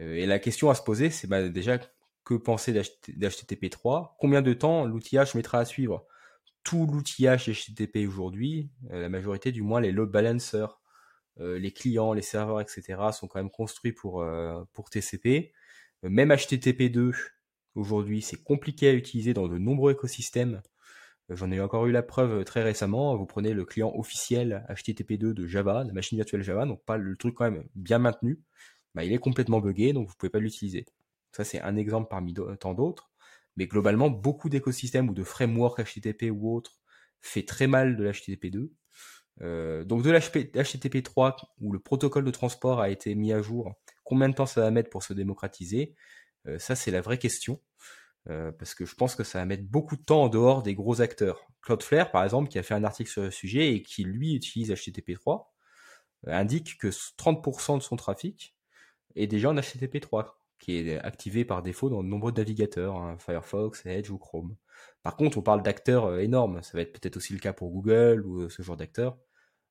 [0.00, 1.78] Euh, et la question à se poser, c'est bah, déjà
[2.24, 6.06] que penser d'HTTP 3 Combien de temps l'outillage mettra à suivre?
[6.62, 10.80] Tout l'outillage HTTP aujourd'hui, la majorité du moins les load balancers,
[11.38, 13.12] les clients, les serveurs, etc.
[13.12, 14.24] sont quand même construits pour
[14.72, 15.52] pour TCP.
[16.02, 17.12] même HTTP 2
[17.74, 20.62] aujourd'hui, c'est compliqué à utiliser dans de nombreux écosystèmes
[21.30, 23.16] J'en ai encore eu la preuve très récemment.
[23.16, 27.16] Vous prenez le client officiel HTTP2 de Java, la machine virtuelle Java, donc pas le
[27.16, 28.40] truc quand même bien maintenu.
[28.94, 30.86] Bah, il est complètement buggé, donc vous pouvez pas l'utiliser.
[31.32, 33.10] Ça, c'est un exemple parmi tant d'autres.
[33.56, 36.80] Mais globalement, beaucoup d'écosystèmes ou de frameworks HTTP ou autres
[37.20, 38.70] fait très mal de l'HTTP2.
[39.42, 43.72] Euh, donc de l'HTTP3 où le protocole de transport a été mis à jour,
[44.04, 45.94] combien de temps ça va mettre pour se démocratiser
[46.46, 47.60] euh, Ça, c'est la vraie question.
[48.30, 50.74] Euh, parce que je pense que ça va mettre beaucoup de temps en dehors des
[50.74, 51.46] gros acteurs.
[51.62, 54.70] Cloudflare, par exemple, qui a fait un article sur le sujet et qui, lui, utilise
[54.70, 55.46] HTTP3,
[56.26, 58.56] euh, indique que 30% de son trafic
[59.16, 63.84] est déjà en HTTP3, qui est activé par défaut dans de nombreux navigateurs, hein, Firefox,
[63.86, 64.56] Edge ou Chrome.
[65.02, 66.62] Par contre, on parle d'acteurs euh, énormes.
[66.62, 69.18] Ça va être peut-être aussi le cas pour Google ou ce genre d'acteurs.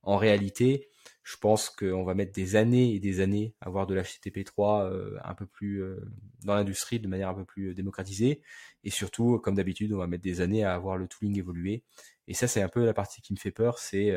[0.04, 0.90] En réalité,
[1.24, 5.18] je pense qu'on va mettre des années et des années à avoir de l'HTTP3 euh,
[5.24, 6.02] un peu plus euh,
[6.44, 8.42] dans l'industrie de manière un peu plus euh, démocratisée.
[8.84, 11.84] Et surtout, comme d'habitude, on va mettre des années à avoir le tooling évoluer.
[12.28, 14.14] Et ça, c'est un peu la partie qui me fait peur, c'est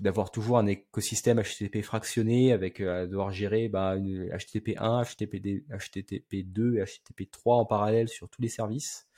[0.00, 6.44] d'avoir toujours un écosystème HTTP fractionné avec devoir gérer bah, une HTTP 1, HTTP, HTTP
[6.44, 9.08] 2 et HTTP 3 en parallèle sur tous les services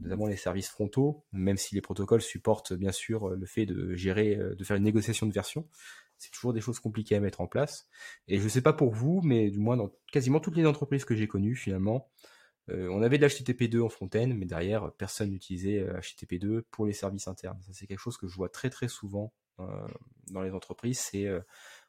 [0.00, 4.36] notamment les services frontaux, même si les protocoles supportent bien sûr le fait de gérer,
[4.36, 5.66] euh, de faire une négociation de version.
[6.18, 7.88] C'est toujours des choses compliquées à mettre en place.
[8.28, 11.14] Et je sais pas pour vous, mais du moins dans quasiment toutes les entreprises que
[11.14, 12.08] j'ai connues finalement,
[12.70, 16.92] euh, on avait de l'HTTP2 en front-end, mais derrière personne n'utilisait HTTP2 euh, pour les
[16.92, 17.60] services internes.
[17.72, 20.98] C'est quelque chose que je vois très très souvent dans les entreprises.
[20.98, 21.28] C'est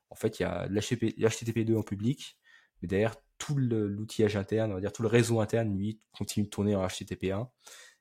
[0.09, 2.37] en fait il y a l'HTTP2 en public,
[2.81, 6.49] mais derrière tout l'outillage interne, on va dire tout le réseau interne, lui, continue de
[6.49, 7.47] tourner en HTTP1.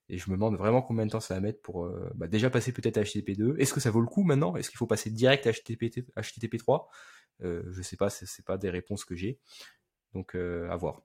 [0.08, 2.50] Et je me demande vraiment combien de temps ça va mettre pour euh, bah, déjà
[2.50, 3.56] passer peut-être à HTTP2.
[3.58, 4.54] Est-ce que ça vaut le coup maintenant?
[4.56, 6.86] Est-ce qu'il faut passer direct à HTTP, HTTP3
[7.42, 9.38] euh, Je sais pas, c'est pas des réponses que j'ai.
[10.12, 11.02] Donc euh, à voir.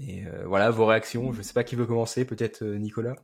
[0.00, 1.32] Et euh, voilà vos réactions.
[1.32, 3.14] Je sais pas qui veut commencer, peut-être Nicolas.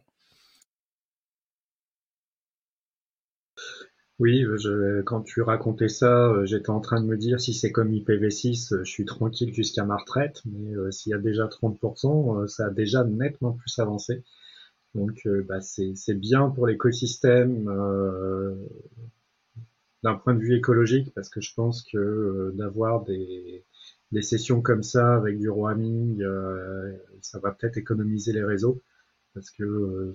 [4.20, 7.92] Oui, je, quand tu racontais ça, j'étais en train de me dire si c'est comme
[7.92, 12.70] IPv6, je suis tranquille jusqu'à ma retraite, mais s'il y a déjà 30%, ça a
[12.70, 14.22] déjà nettement plus avancé.
[14.94, 18.54] Donc euh, bah, c'est bien pour l'écosystème euh,
[20.02, 23.64] d'un point de vue écologique parce que je pense que euh, d'avoir des,
[24.12, 26.22] des sessions comme ça avec du roaming,
[27.20, 28.82] ça va peut-être économiser les réseaux
[29.34, 30.12] parce que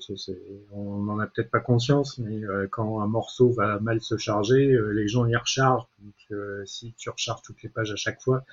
[0.72, 2.42] on n'en a peut-être pas conscience, mais
[2.72, 5.88] quand un morceau va mal se charger, les gens y rechargent.
[6.00, 8.46] Donc si tu recharges toutes les pages à chaque fois,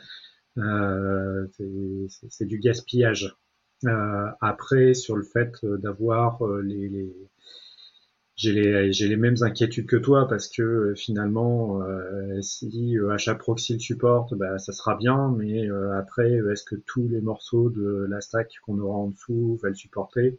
[2.28, 3.36] c'est du gaspillage.
[3.84, 7.12] Euh, après, sur le fait euh, d'avoir euh, les, les
[8.34, 13.78] j'ai les, les mêmes inquiétudes que toi parce que finalement, euh, si achat proxy le
[13.78, 18.52] supporte, bah, ça sera bien, mais après, est-ce que tous les morceaux de la stack
[18.64, 20.38] qu'on aura en dessous va le supporter?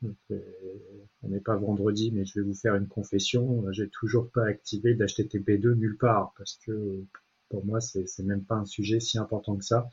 [0.00, 3.64] On n'est pas vendredi, mais je vais vous faire une confession.
[3.72, 7.04] J'ai toujours pas activé d'HTTP2 nulle part parce que
[7.48, 9.88] pour moi, c'est, même pas un sujet si important que ça.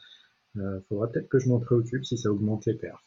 [0.55, 3.03] Il euh, faudra peut-être que je m'en préoccupe si ça augmente les perfs.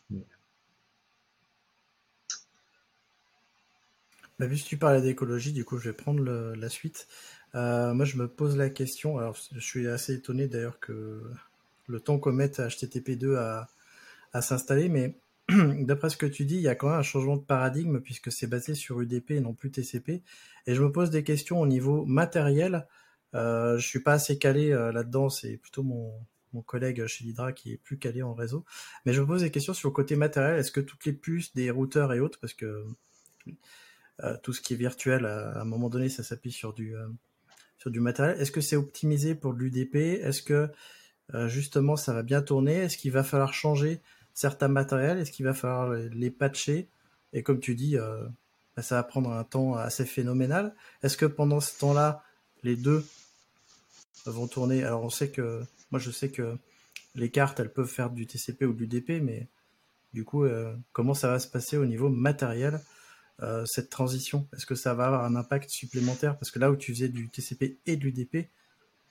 [4.39, 7.09] Bah, vu que tu parlais d'écologie, du coup, je vais prendre la suite.
[7.55, 9.19] Euh, moi, je me pose la question.
[9.19, 11.23] Alors, je suis assez étonné d'ailleurs que
[11.87, 13.69] le temps qu'on mette HTTP2 à,
[14.33, 15.17] à s'installer, mais
[15.81, 18.33] d'après ce que tu dis, il y a quand même un changement de paradigme puisque
[18.33, 20.23] c'est basé sur UDP et non plus TCP.
[20.67, 22.87] Et je me pose des questions au niveau matériel.
[23.35, 25.29] Euh, je suis pas assez calé euh, là-dedans.
[25.29, 26.13] C'est plutôt mon,
[26.53, 28.65] mon collègue chez Lidra qui est plus calé en réseau.
[29.05, 30.59] Mais je me pose des questions sur le côté matériel.
[30.59, 32.85] Est-ce que toutes les puces des routeurs et autres, parce que
[34.25, 37.07] euh, tout ce qui est virtuel, à, un moment donné, ça s'appuie sur du euh,
[37.79, 38.41] sur du matériel.
[38.41, 40.71] Est-ce que c'est optimisé pour l'UDP Est-ce que
[41.49, 42.77] justement ça va bien tourner?
[42.77, 44.01] Est-ce qu'il va falloir changer
[44.37, 46.89] certains matériels Est-ce qu'il va falloir les, patcher?
[47.33, 47.97] Et comme tu dis,
[48.77, 50.75] bah, ça va prendre un temps assez phénoménal.
[51.03, 52.23] Est-ce que pendant ce temps-là,
[52.63, 53.05] les deux
[54.27, 54.85] vont tourner?
[54.85, 56.57] Alors on sait que, moi je sais que
[57.15, 59.49] les cartes, elles peuvent faire du TCP ou du DP, mais
[60.13, 62.81] du coup, euh, comment ça va se passer au niveau matériel
[63.43, 64.47] euh, cette transition?
[64.55, 66.39] Est-ce que ça va avoir un impact supplémentaire?
[66.39, 68.51] Parce que là où tu faisais du TCP et du DP,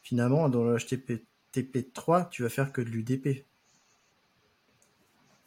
[0.03, 3.45] finalement, dans le HTTP 3, tu vas faire que de l'UDP.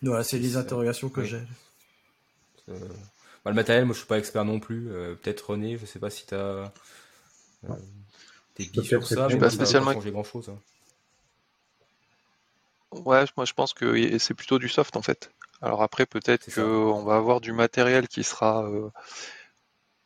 [0.03, 1.43] Voilà, c'est les interrogations que j'ai.
[2.69, 2.79] Euh,
[3.45, 4.91] bah, le matériel, moi je suis pas expert non plus.
[4.91, 6.73] Euh, peut-être René, je sais pas si tu as
[8.57, 10.51] des billes sur ça, mais pas spécialement changer grand chose.
[10.51, 10.59] Hein.
[12.93, 15.31] Ouais, moi je pense que c'est plutôt du soft en fait.
[15.61, 18.91] Alors après, peut-être qu'on va avoir du matériel qui sera euh,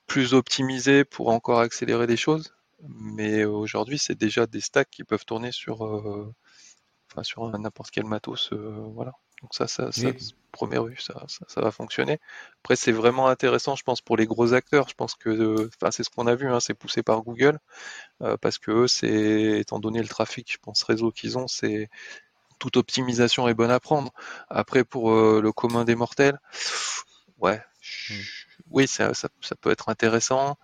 [0.07, 5.25] plus optimisé pour encore accélérer des choses, mais aujourd'hui, c'est déjà des stacks qui peuvent
[5.27, 6.35] tourner sur, euh,
[7.13, 9.13] enfin, sur n'importe quel matos, euh, voilà.
[9.43, 10.09] Donc ça, ça, ça
[10.79, 12.21] rue, ça, ça, va fonctionner.
[12.61, 14.89] Après, c'est vraiment intéressant, je pense, pour les gros acteurs.
[14.89, 17.59] Je pense que, enfin, c'est ce qu'on a vu, hein, c'est poussé par Google,
[18.41, 21.91] parce que eux, c'est, étant donné le trafic, je pense, réseau qu'ils ont, c'est
[22.63, 24.13] toute optimisation est bonne à prendre.
[24.49, 26.39] Après, pour euh, le commun des mortels,
[27.39, 27.61] ouais,
[28.09, 28.15] hmm.
[28.71, 29.11] oui, ça,
[29.61, 30.57] peut être intéressant,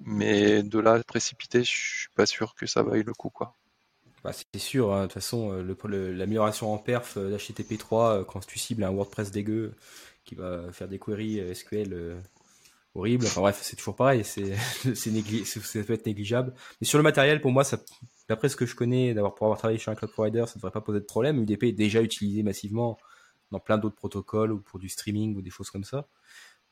[0.00, 3.54] mais de là précipiter, je suis pas sûr que ça vaille le coup, quoi.
[4.26, 5.02] Bah, c'est sûr, hein.
[5.02, 9.30] de toute façon, euh, l'amélioration en perf d'HTTP 3, euh, quand tu cibles un WordPress
[9.30, 9.72] dégueu
[10.24, 12.16] qui va faire des queries SQL
[12.96, 14.56] horribles, enfin bref, c'est toujours pareil, c'est,
[14.96, 16.52] ça peut être négligeable.
[16.80, 17.62] Mais sur le matériel, pour moi,
[18.28, 20.56] D'après ce que je connais, d'avoir pour avoir travaillé chez un cloud provider, ça ne
[20.56, 21.40] devrait pas poser de problème.
[21.40, 22.98] UDP est déjà utilisé massivement
[23.52, 26.08] dans plein d'autres protocoles ou pour du streaming ou des choses comme ça.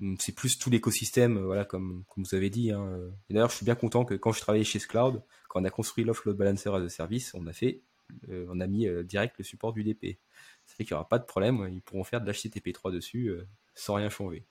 [0.00, 2.70] Hum, c'est plus tout l'écosystème, voilà, comme, vous avez dit.
[2.70, 3.12] Hein.
[3.28, 5.70] Et d'ailleurs, je suis bien content que quand je travaillais chez Cloud, quand on a
[5.70, 7.82] construit l'offload balancer as a service, on a fait,
[8.28, 10.18] euh, on mis euh, direct le support d'UDP.
[10.66, 13.28] Ça fait qu'il n'y aura pas de problème, ils pourront faire de l'HTTP 3 dessus
[13.28, 14.44] euh, sans rien changer.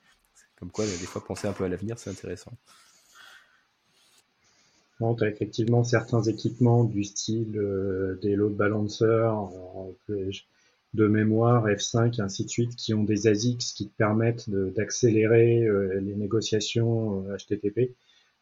[0.55, 2.53] Comme quoi, des fois, penser un peu à l'avenir, c'est intéressant
[5.13, 9.35] tu as effectivement certains équipements du style euh, des load balancers
[10.93, 15.99] de mémoire, F5, ainsi de suite, qui ont des ASICs qui te permettent d'accélérer euh,
[16.01, 17.95] les négociations HTTP.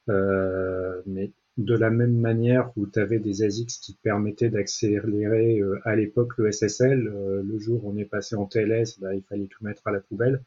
[0.09, 5.61] Euh, mais de la même manière où tu avais des ASICs qui te permettaient d'accélérer
[5.83, 6.99] à l'époque le SSL,
[7.43, 9.99] le jour où on est passé en TLS, bah, il fallait tout mettre à la
[9.99, 10.41] poubelle.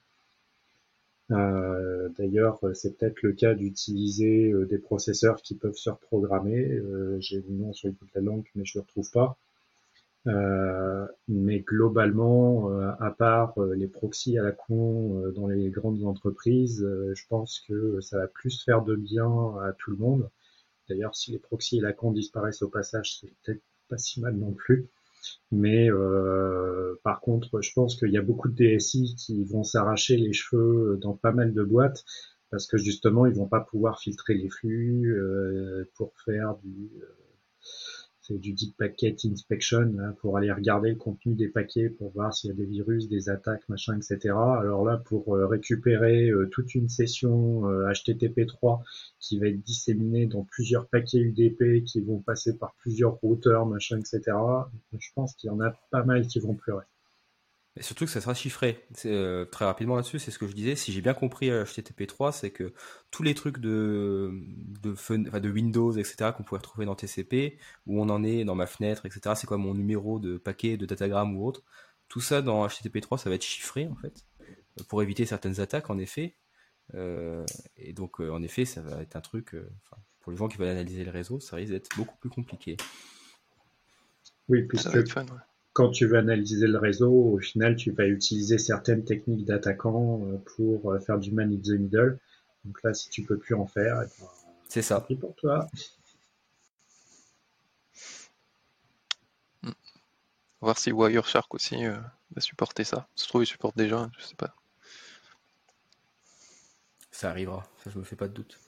[1.31, 6.69] Euh, d'ailleurs, c'est peut-être le cas d'utiliser euh, des processeurs qui peuvent se reprogrammer.
[6.69, 9.39] Euh, j'ai le nom sur le bout de la langue, mais je le retrouve pas.
[10.27, 12.71] Mais globalement,
[13.01, 18.19] à part les proxys à la con dans les grandes entreprises, je pense que ça
[18.19, 20.31] va plus faire de bien à tout le monde.
[20.89, 24.35] D'ailleurs, si les proxys à la con disparaissent au passage, c'est peut-être pas si mal
[24.37, 24.89] non plus.
[25.51, 30.17] Mais euh, par contre, je pense qu'il y a beaucoup de DSI qui vont s'arracher
[30.17, 32.05] les cheveux dans pas mal de boîtes
[32.51, 37.07] parce que justement, ils vont pas pouvoir filtrer les flux euh, pour faire du euh,
[38.27, 42.49] c'est du deep packet inspection pour aller regarder le contenu des paquets pour voir s'il
[42.49, 44.35] y a des virus, des attaques, machin, etc.
[44.35, 48.85] Alors là, pour euh, récupérer euh, toute une session HTTP3 euh,
[49.21, 53.99] qui va être disséminée dans plusieurs paquets UDP qui vont passer par plusieurs routeurs, machin,
[53.99, 54.23] etc.
[54.99, 56.87] Je pense qu'il y en a pas mal qui vont pleurer.
[57.77, 58.87] Mais surtout que ça sera chiffré.
[59.05, 60.77] Euh, très rapidement là-dessus, c'est ce que je disais.
[60.77, 62.73] Si j'ai bien compris HTTP 3, c'est que
[63.11, 64.31] tous les trucs de,
[64.81, 68.67] de, de Windows, etc., qu'on pouvait retrouver dans TCP, où on en est dans ma
[68.67, 71.65] fenêtre, etc., c'est quoi mon numéro de paquet, de datagram ou autre,
[72.09, 74.25] tout ça dans HTTP 3, ça va être chiffré en fait,
[74.89, 76.37] pour éviter certaines attaques en effet.
[76.95, 77.45] Euh,
[77.77, 79.57] et donc euh, en effet, ça va être un truc,
[80.21, 82.77] pour les gens qui veulent analyser le réseau, ça risque d'être beaucoup plus compliqué.
[84.49, 85.27] Oui, puisque, fun,
[85.75, 90.39] quand tu veux analyser le réseau, au final, tu vas utiliser certaines techniques d'attaquants euh,
[90.57, 92.19] pour euh, faire du man in the middle.
[92.65, 94.29] Donc là, si tu peux plus en faire, eh ben,
[94.69, 95.05] c'est ça.
[95.09, 95.67] C'est pour toi.
[99.65, 99.75] On va
[100.61, 101.97] voir si Wireshark aussi euh,
[102.35, 103.09] va supporter ça.
[103.17, 104.55] Ça se trouve, il supporte déjà, je sais pas.
[107.11, 108.59] Ça arrivera, ça je me fais pas de doute.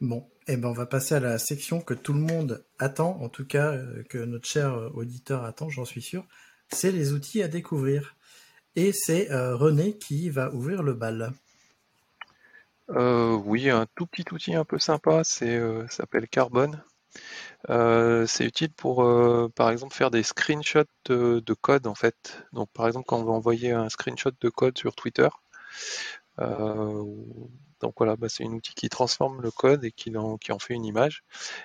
[0.00, 3.28] Bon, eh ben on va passer à la section que tout le monde attend, en
[3.28, 6.24] tout cas euh, que notre cher euh, auditeur attend, j'en suis sûr.
[6.68, 8.14] C'est les outils à découvrir.
[8.76, 11.32] Et c'est euh, René qui va ouvrir le bal.
[12.88, 16.70] oui, un tout petit outil un peu sympa, c'est s'appelle Carbon.
[17.68, 19.04] c'est utile pour,
[19.56, 22.44] par exemple, faire des screenshots de, de, code en fait.
[22.52, 25.28] Donc, par exemple, quand on va envoyer un screenshot de code sur Twitter,
[27.80, 30.84] donc voilà, bah, c'est un outil qui transforme le code et qui en, fait une
[30.84, 31.22] image.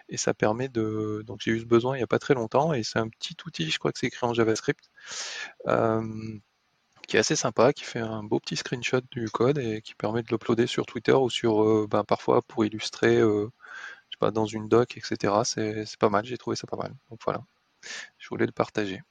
[0.09, 1.23] Et ça permet de.
[1.25, 3.35] Donc j'ai eu ce besoin il n'y a pas très longtemps et c'est un petit
[3.45, 4.89] outil, je crois que c'est écrit en JavaScript,
[5.67, 6.03] euh,
[7.07, 10.23] qui est assez sympa, qui fait un beau petit screenshot du code et qui permet
[10.23, 13.47] de l'uploader sur Twitter ou sur, ben, parfois pour illustrer, je
[14.11, 15.33] sais pas, dans une doc, etc.
[15.45, 16.93] C'est pas mal, j'ai trouvé ça pas mal.
[17.09, 17.43] Donc voilà,
[18.17, 19.01] je voulais le partager.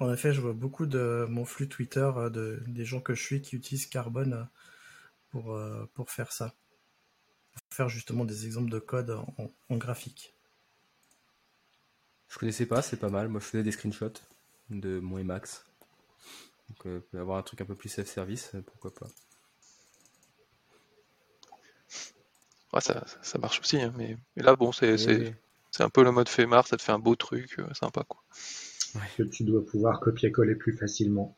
[0.00, 3.42] En effet, je vois beaucoup de mon flux Twitter de, des gens que je suis
[3.42, 4.46] qui utilisent Carbon
[5.30, 5.58] pour,
[5.94, 6.54] pour faire ça.
[7.68, 9.10] Pour faire justement des exemples de code
[9.68, 10.34] en graphique.
[12.30, 13.28] Je connaissais pas, c'est pas mal.
[13.28, 14.22] Moi, je faisais des screenshots
[14.70, 15.64] de mon Emacs.
[16.68, 19.08] Donc, euh, avoir un truc un peu plus self-service, euh, pourquoi pas.
[22.72, 24.94] Ouais, ça, ça marche aussi, hein, mais, là, bon, c'est
[25.80, 28.22] un peu le mode Femar, ça te fait un beau truc, euh, sympa, quoi.
[29.16, 31.36] Que tu dois pouvoir copier-coller plus facilement.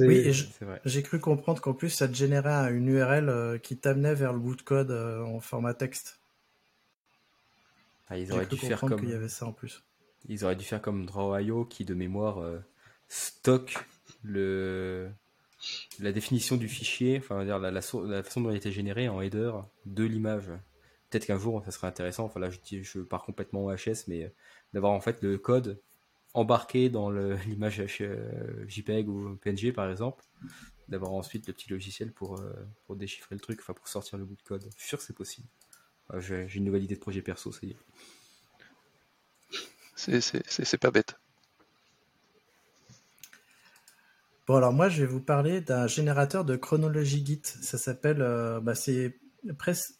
[0.00, 0.32] Oui,
[0.84, 4.56] j'ai cru comprendre qu'en plus, ça te générait une URL qui t'amenait vers le bout
[4.56, 6.18] de code en format texte.
[8.08, 9.00] Ah, ils auraient dû faire comme.
[9.02, 9.82] Il y avait ça en plus.
[10.28, 12.58] Ils auraient dû faire comme Draw.io qui, de mémoire, euh,
[13.08, 13.76] stocke
[14.22, 15.10] le
[15.98, 19.20] la définition du fichier, enfin dire la, la, façon dont il a été généré en
[19.20, 19.52] header
[19.86, 20.50] de l'image.
[21.10, 22.24] Peut-être qu'un jour ça serait intéressant.
[22.24, 24.28] Enfin là, je, je pars complètement au HS, mais euh,
[24.74, 25.80] d'avoir en fait le code
[26.36, 27.10] embarqué dans
[27.46, 30.24] l'image euh, JPEG ou PNG par exemple,
[30.88, 32.40] d'avoir ensuite le petit logiciel pour,
[32.86, 34.64] pour déchiffrer le truc, enfin pour sortir le bout de code.
[34.76, 35.48] Je suis sûr que c'est possible.
[36.18, 37.76] J'ai une nouvelle idée de projet perso, ça y est.
[39.96, 41.16] C'est pas bête.
[44.46, 47.42] Bon, alors moi, je vais vous parler d'un générateur de chronologie Git.
[47.44, 48.22] Ça s'appelle.
[48.22, 49.18] Euh, bah, c'est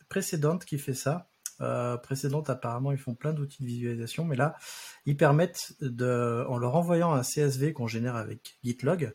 [0.08, 1.28] Précédente qui fait ça.
[1.60, 4.56] Euh, précédente, apparemment, ils font plein d'outils de visualisation, mais là,
[5.06, 9.14] ils permettent, de, en leur envoyant un CSV qu'on génère avec GitLog,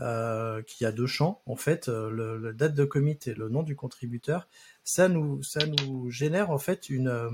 [0.00, 3.64] euh, qui a deux champs, en fait, euh, le, date de commit et le nom
[3.64, 4.46] du contributeur,
[4.84, 7.30] ça nous, ça nous génère en fait une, euh,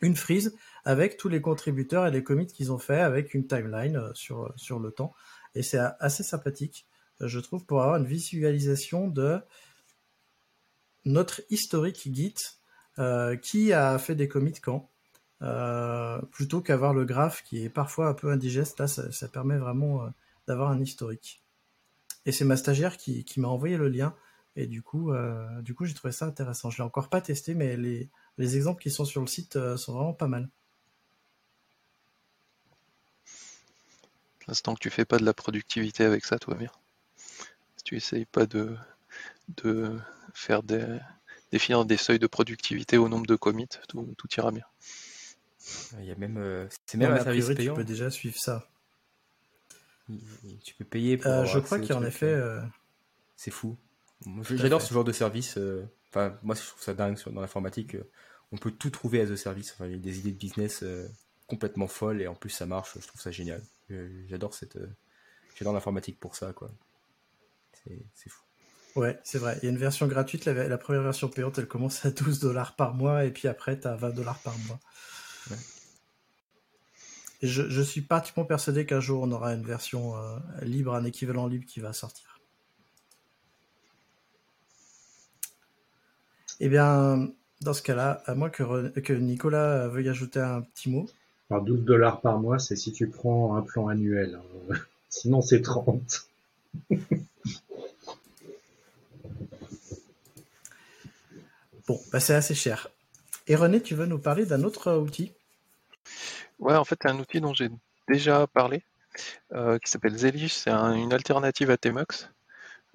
[0.00, 4.00] une frise avec tous les contributeurs et les commits qu'ils ont fait avec une timeline
[4.14, 5.12] sur, sur le temps.
[5.56, 6.86] Et c'est assez sympathique,
[7.18, 9.40] je trouve, pour avoir une visualisation de
[11.04, 12.57] notre historique Git,
[13.42, 14.90] qui a fait des commits quand,
[16.30, 18.80] plutôt qu'avoir le graphe qui est parfois un peu indigeste.
[18.80, 20.12] Là, ça, permet vraiment
[20.46, 21.42] d'avoir un historique.
[22.28, 24.14] Et c'est ma stagiaire qui, m'a envoyé le lien.
[24.54, 26.68] Et du coup, euh, coup, j'ai trouvé ça intéressant.
[26.68, 29.94] Je l'ai encore pas testé, mais les, exemples qui sont sur le site euh, sont
[29.94, 30.50] vraiment pas mal.
[34.46, 36.72] L'instant que tu fais pas de la productivité avec ça, va bien.
[37.76, 38.76] Si tu essayes pas de
[40.34, 40.98] faire des,
[41.50, 44.64] définir des seuils de productivité au nombre de commits, tout, ira bien.
[45.98, 47.74] Il y a même, euh, c'est même un service payant.
[47.74, 48.68] Tu peux déjà suivre ça.
[50.64, 51.30] Tu peux payer pour.
[51.30, 52.26] Euh, je crois qu'en effet.
[52.26, 52.60] Euh,
[53.36, 53.76] c'est fou.
[54.50, 55.58] J'adore ce genre de service.
[55.58, 57.96] Euh, enfin, moi, je trouve ça dingue dans l'informatique.
[58.50, 59.72] On peut tout trouver à the service.
[59.72, 60.84] Enfin, il y a des idées de business
[61.46, 62.98] complètement folles et en plus ça marche.
[62.98, 63.62] Je trouve ça génial.
[64.28, 64.78] J'adore cette.
[65.56, 66.70] J'adore l'informatique pour ça, quoi.
[68.14, 68.42] C'est fou.
[68.98, 69.58] Ouais, c'est vrai.
[69.62, 70.44] Il y a une version gratuite.
[70.44, 73.78] La, la, première version payante, elle commence à 12 dollars par mois et puis après,
[73.78, 74.80] tu as 20 dollars par mois.
[75.50, 75.56] Ouais
[77.42, 81.66] je, suis pratiquement persuadé qu'un jour on aura une version euh, libre, un équivalent libre
[81.66, 82.40] qui va sortir.
[86.60, 87.30] Eh bien,
[87.60, 91.08] dans ce cas-là, à moins que, que Nicolas veuille ajouter un petit mot.
[91.50, 94.40] Alors 12 dollars par mois, c'est si tu prends un plan annuel.
[94.70, 94.74] Hein.
[95.08, 96.28] Sinon, c'est 30.
[101.88, 102.88] bon, bah c'est assez cher.
[103.46, 105.32] Et René, tu veux nous parler d'un autre outil?
[106.58, 107.70] Ouais, en fait, c'est un outil dont j'ai
[108.08, 108.82] déjà parlé,
[109.52, 110.54] euh, qui s'appelle Zelish.
[110.54, 112.30] C'est une alternative à Tmux,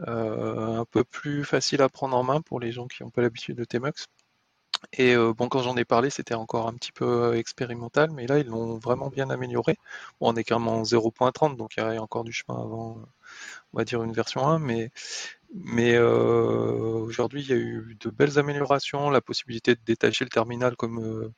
[0.08, 3.22] euh, un peu plus facile à prendre en main pour les gens qui n'ont pas
[3.22, 4.08] l'habitude de Tmux.
[4.92, 8.40] Et euh, bon, quand j'en ai parlé, c'était encore un petit peu expérimental, mais là,
[8.40, 9.78] ils l'ont vraiment bien amélioré.
[10.20, 13.00] Bon, on est carrément en 0.30, donc il y a encore du chemin avant,
[13.74, 14.92] on va dire, une version 1, mais
[15.54, 20.76] mais aujourd'hui, il y a eu de belles améliorations, la possibilité de détacher le terminal
[20.76, 21.32] comme,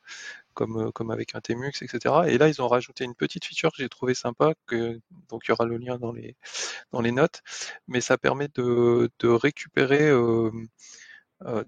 [0.54, 2.14] comme, comme avec un Tmux, etc.
[2.28, 4.54] Et là, ils ont rajouté une petite feature que j'ai trouvé sympa,
[5.28, 6.36] donc il y aura le lien dans les,
[6.92, 7.42] dans les notes,
[7.88, 10.10] mais ça permet de, de récupérer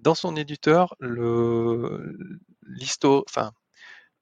[0.01, 2.17] dans son éditeur le
[2.67, 3.53] l'histo, enfin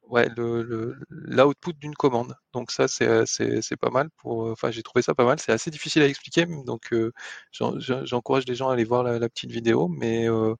[0.06, 2.34] ouais, le, l'output d'une commande.
[2.52, 4.08] Donc ça, c'est, c'est, pas mal.
[4.16, 5.38] Pour, enfin, j'ai trouvé ça pas mal.
[5.40, 7.12] C'est assez difficile à expliquer, donc euh,
[7.52, 9.88] j'encourage les gens à aller voir la, petite vidéo.
[9.88, 10.54] Mais euh,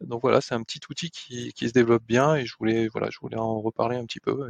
[0.00, 3.10] donc voilà, c'est un petit outil qui, qui, se développe bien et je voulais, voilà,
[3.10, 4.48] je voulais en reparler un petit peu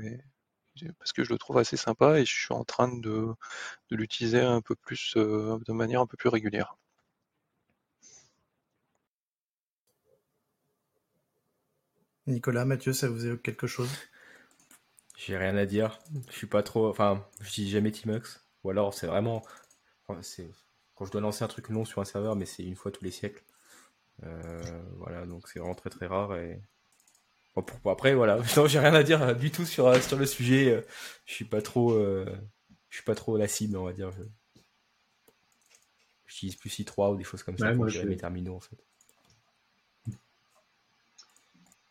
[0.99, 3.29] parce que je le trouve assez sympa et je suis en train de,
[3.91, 6.77] de l'utiliser un peu plus, euh, de manière un peu plus régulière.
[12.27, 13.91] Nicolas, Mathieu, ça vous évoque quelque chose?
[15.25, 15.99] J'ai rien à dire.
[16.29, 16.89] Je suis pas trop.
[16.89, 18.41] Enfin, je dis jamais Tmux.
[18.65, 19.43] Ou alors c'est vraiment.
[20.21, 20.49] c'est
[20.95, 23.05] quand je dois lancer un truc long sur un serveur, mais c'est une fois tous
[23.05, 23.45] les siècles.
[24.25, 26.37] Euh, voilà, donc c'est vraiment très très rare.
[26.37, 26.61] Et
[27.85, 30.85] après, voilà, non, j'ai rien à dire du tout sur sur le sujet.
[31.25, 31.93] Je suis pas trop.
[31.95, 34.11] Je suis pas trop la cible, on va dire.
[34.11, 34.23] Je...
[36.27, 38.79] J'utilise plus i3 ou des choses comme ça pour gérer mes terminaux en fait.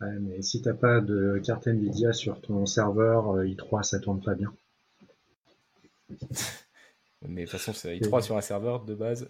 [0.02, 4.22] Ouais, mais si t'as pas de carte Nvidia sur ton serveur, euh, i3 ça tourne
[4.22, 4.54] pas bien.
[7.28, 9.30] mais de toute façon, c'est i3 sur un serveur de base.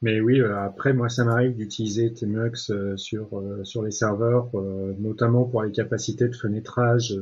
[0.00, 4.50] Mais oui, euh, après, moi, ça m'arrive d'utiliser Tmux euh, sur, sur les serveurs,
[4.98, 7.14] notamment pour les capacités de fenêtrage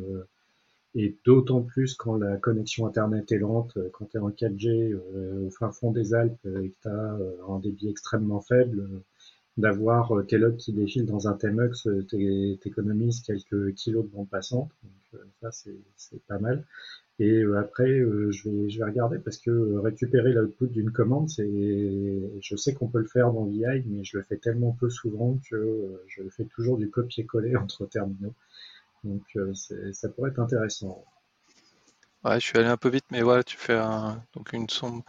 [0.95, 5.47] et d'autant plus quand la connexion Internet est lente, quand tu es en 4G euh,
[5.47, 7.18] au fin fond des Alpes et que tu as
[7.49, 8.87] un débit extrêmement faible,
[9.57, 11.88] d'avoir tes logs qui défilent dans un TMUX
[12.61, 14.70] t'économises quelques kilos de bande passante.
[14.82, 15.50] Donc ça,
[15.96, 16.64] c'est pas mal.
[17.18, 22.72] Et après, je, vais, je vais regarder parce que récupérer l'output d'une commande, je sais
[22.72, 26.22] qu'on peut le faire dans VI, mais je le fais tellement peu souvent que je
[26.30, 28.34] fais toujours du copier-coller entre terminaux.
[29.05, 29.53] Donc euh,
[29.92, 31.05] ça pourrait être intéressant.
[32.24, 33.78] Ouais, je suis allé un peu vite, mais voilà, tu fais
[34.34, 35.03] donc une somme,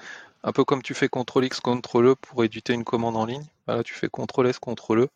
[0.43, 3.45] un peu comme tu fais CTRL X, CTRL E pour éditer une commande en ligne.
[3.67, 5.09] Voilà, tu fais CTRL S, CTRL E,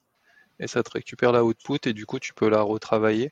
[0.60, 3.32] et ça te récupère la output, et du coup, tu peux la retravailler.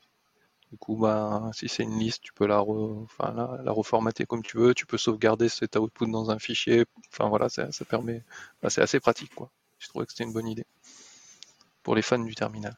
[0.72, 4.74] Du coup, bah, si c'est une liste, tu peux la, reformater comme tu veux.
[4.74, 6.86] Tu peux sauvegarder cet output dans un fichier.
[7.14, 8.24] Enfin voilà, ça, permet.
[8.62, 9.50] Bah, c'est assez pratique, quoi.
[9.80, 10.66] Je trouvais que c'était une bonne idée
[11.84, 12.76] pour les fans du terminal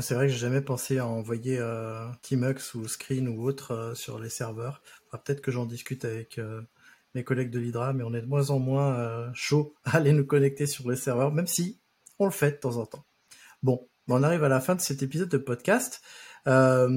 [0.00, 3.94] c'est vrai que j'ai jamais pensé à envoyer euh, Tmux ou Screen ou autre euh,
[3.94, 4.80] sur les serveurs.
[5.10, 6.62] Peut-être que j'en discute avec euh,
[7.14, 10.12] mes collègues de l'Hydra, mais on est de moins en moins euh, chaud à aller
[10.12, 11.80] nous connecter sur les serveurs, même si
[12.18, 13.04] on le fait de temps en temps.
[13.62, 16.02] Bon, on arrive à la fin de cet épisode de podcast.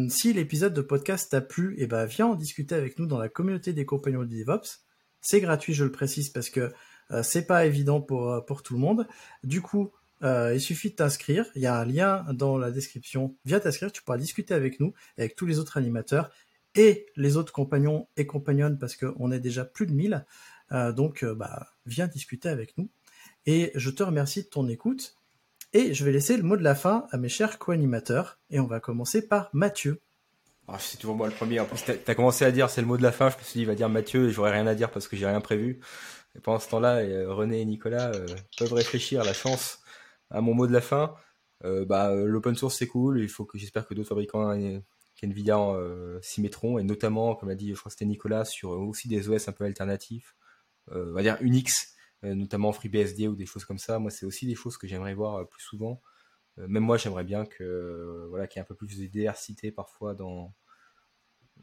[0.09, 3.30] si l'épisode de podcast t'a plu, eh ben viens en discuter avec nous dans la
[3.30, 4.86] communauté des compagnons du DevOps.
[5.22, 6.74] C'est gratuit, je le précise, parce que
[7.22, 9.07] c'est pas évident pour tout le monde.
[9.43, 9.91] Du coup,
[10.24, 11.45] euh, il suffit de t'inscrire.
[11.55, 13.36] Il y a un lien dans la description.
[13.45, 16.32] Viens t'inscrire, tu pourras discuter avec nous, avec tous les autres animateurs
[16.76, 20.26] et les autres compagnons et compagnonnes parce qu'on est déjà plus de 1000.
[20.72, 22.90] Euh, donc, euh, bah, viens discuter avec nous.
[23.46, 25.16] Et je te remercie de ton écoute.
[25.74, 28.40] Et je vais laisser le mot de la fin à mes chers co-animateurs.
[28.50, 30.02] Et on va commencer par Mathieu.
[30.68, 31.60] Ah, c'est toujours moi le premier.
[31.60, 33.30] En plus, tu as commencé à dire c'est le mot de la fin.
[33.30, 35.16] Je me suis dit, il va dire Mathieu et j'aurais rien à dire parce que
[35.16, 35.80] j'ai rien prévu.
[36.36, 38.12] Et pendant ce temps-là, René et Nicolas
[38.58, 39.80] peuvent réfléchir à la chance
[40.32, 41.16] à mon mot de la fin,
[41.64, 43.22] euh, bah, l'open source c'est cool.
[43.22, 44.52] Il faut que j'espère que d'autres fabricants
[45.24, 48.72] Nvidia euh, s'y mettront et notamment, comme a dit, je crois que c'était Nicolas, sur
[48.72, 50.36] aussi des OS un peu alternatifs,
[50.91, 53.99] euh, on va dire Unix, notamment FreeBSD ou des choses comme ça.
[53.99, 56.01] Moi, c'est aussi des choses que j'aimerais voir plus souvent.
[56.57, 60.16] même moi, j'aimerais bien que voilà qu'il y ait un peu plus de diversité parfois
[60.16, 60.53] dans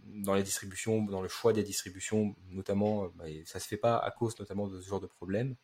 [0.05, 3.09] dans les distributions, dans le choix des distributions, notamment.
[3.16, 5.57] Bah, ça se fait pas à cause notamment de ce genre de problème,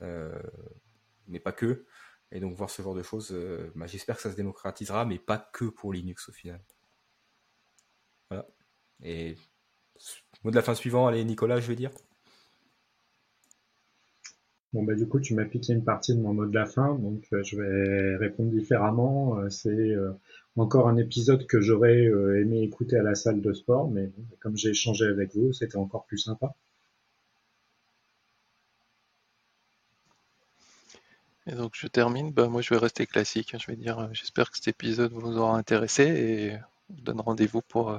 [0.00, 1.84] mais pas que.
[2.32, 5.18] Et donc voir ce genre de choses, euh, bah, j'espère que ça se démocratisera, mais
[5.18, 6.60] pas que pour Linux au final.
[9.02, 9.36] Et
[10.44, 11.90] mot de la fin suivant, allez Nicolas, je vais dire.
[14.72, 16.94] Bon bah du coup tu m'as piqué une partie de mon mot de la fin,
[16.94, 19.38] donc euh, je vais répondre différemment.
[19.40, 19.96] Euh, c'est
[20.56, 24.70] encore un épisode que j'aurais aimé écouter à la salle de sport, mais comme j'ai
[24.70, 26.54] échangé avec vous, c'était encore plus sympa.
[31.50, 34.50] Et donc je termine, bah, moi je vais rester classique, je vais dire euh, j'espère
[34.50, 37.98] que cet épisode vous aura intéressé et on vous donne rendez-vous pour, euh,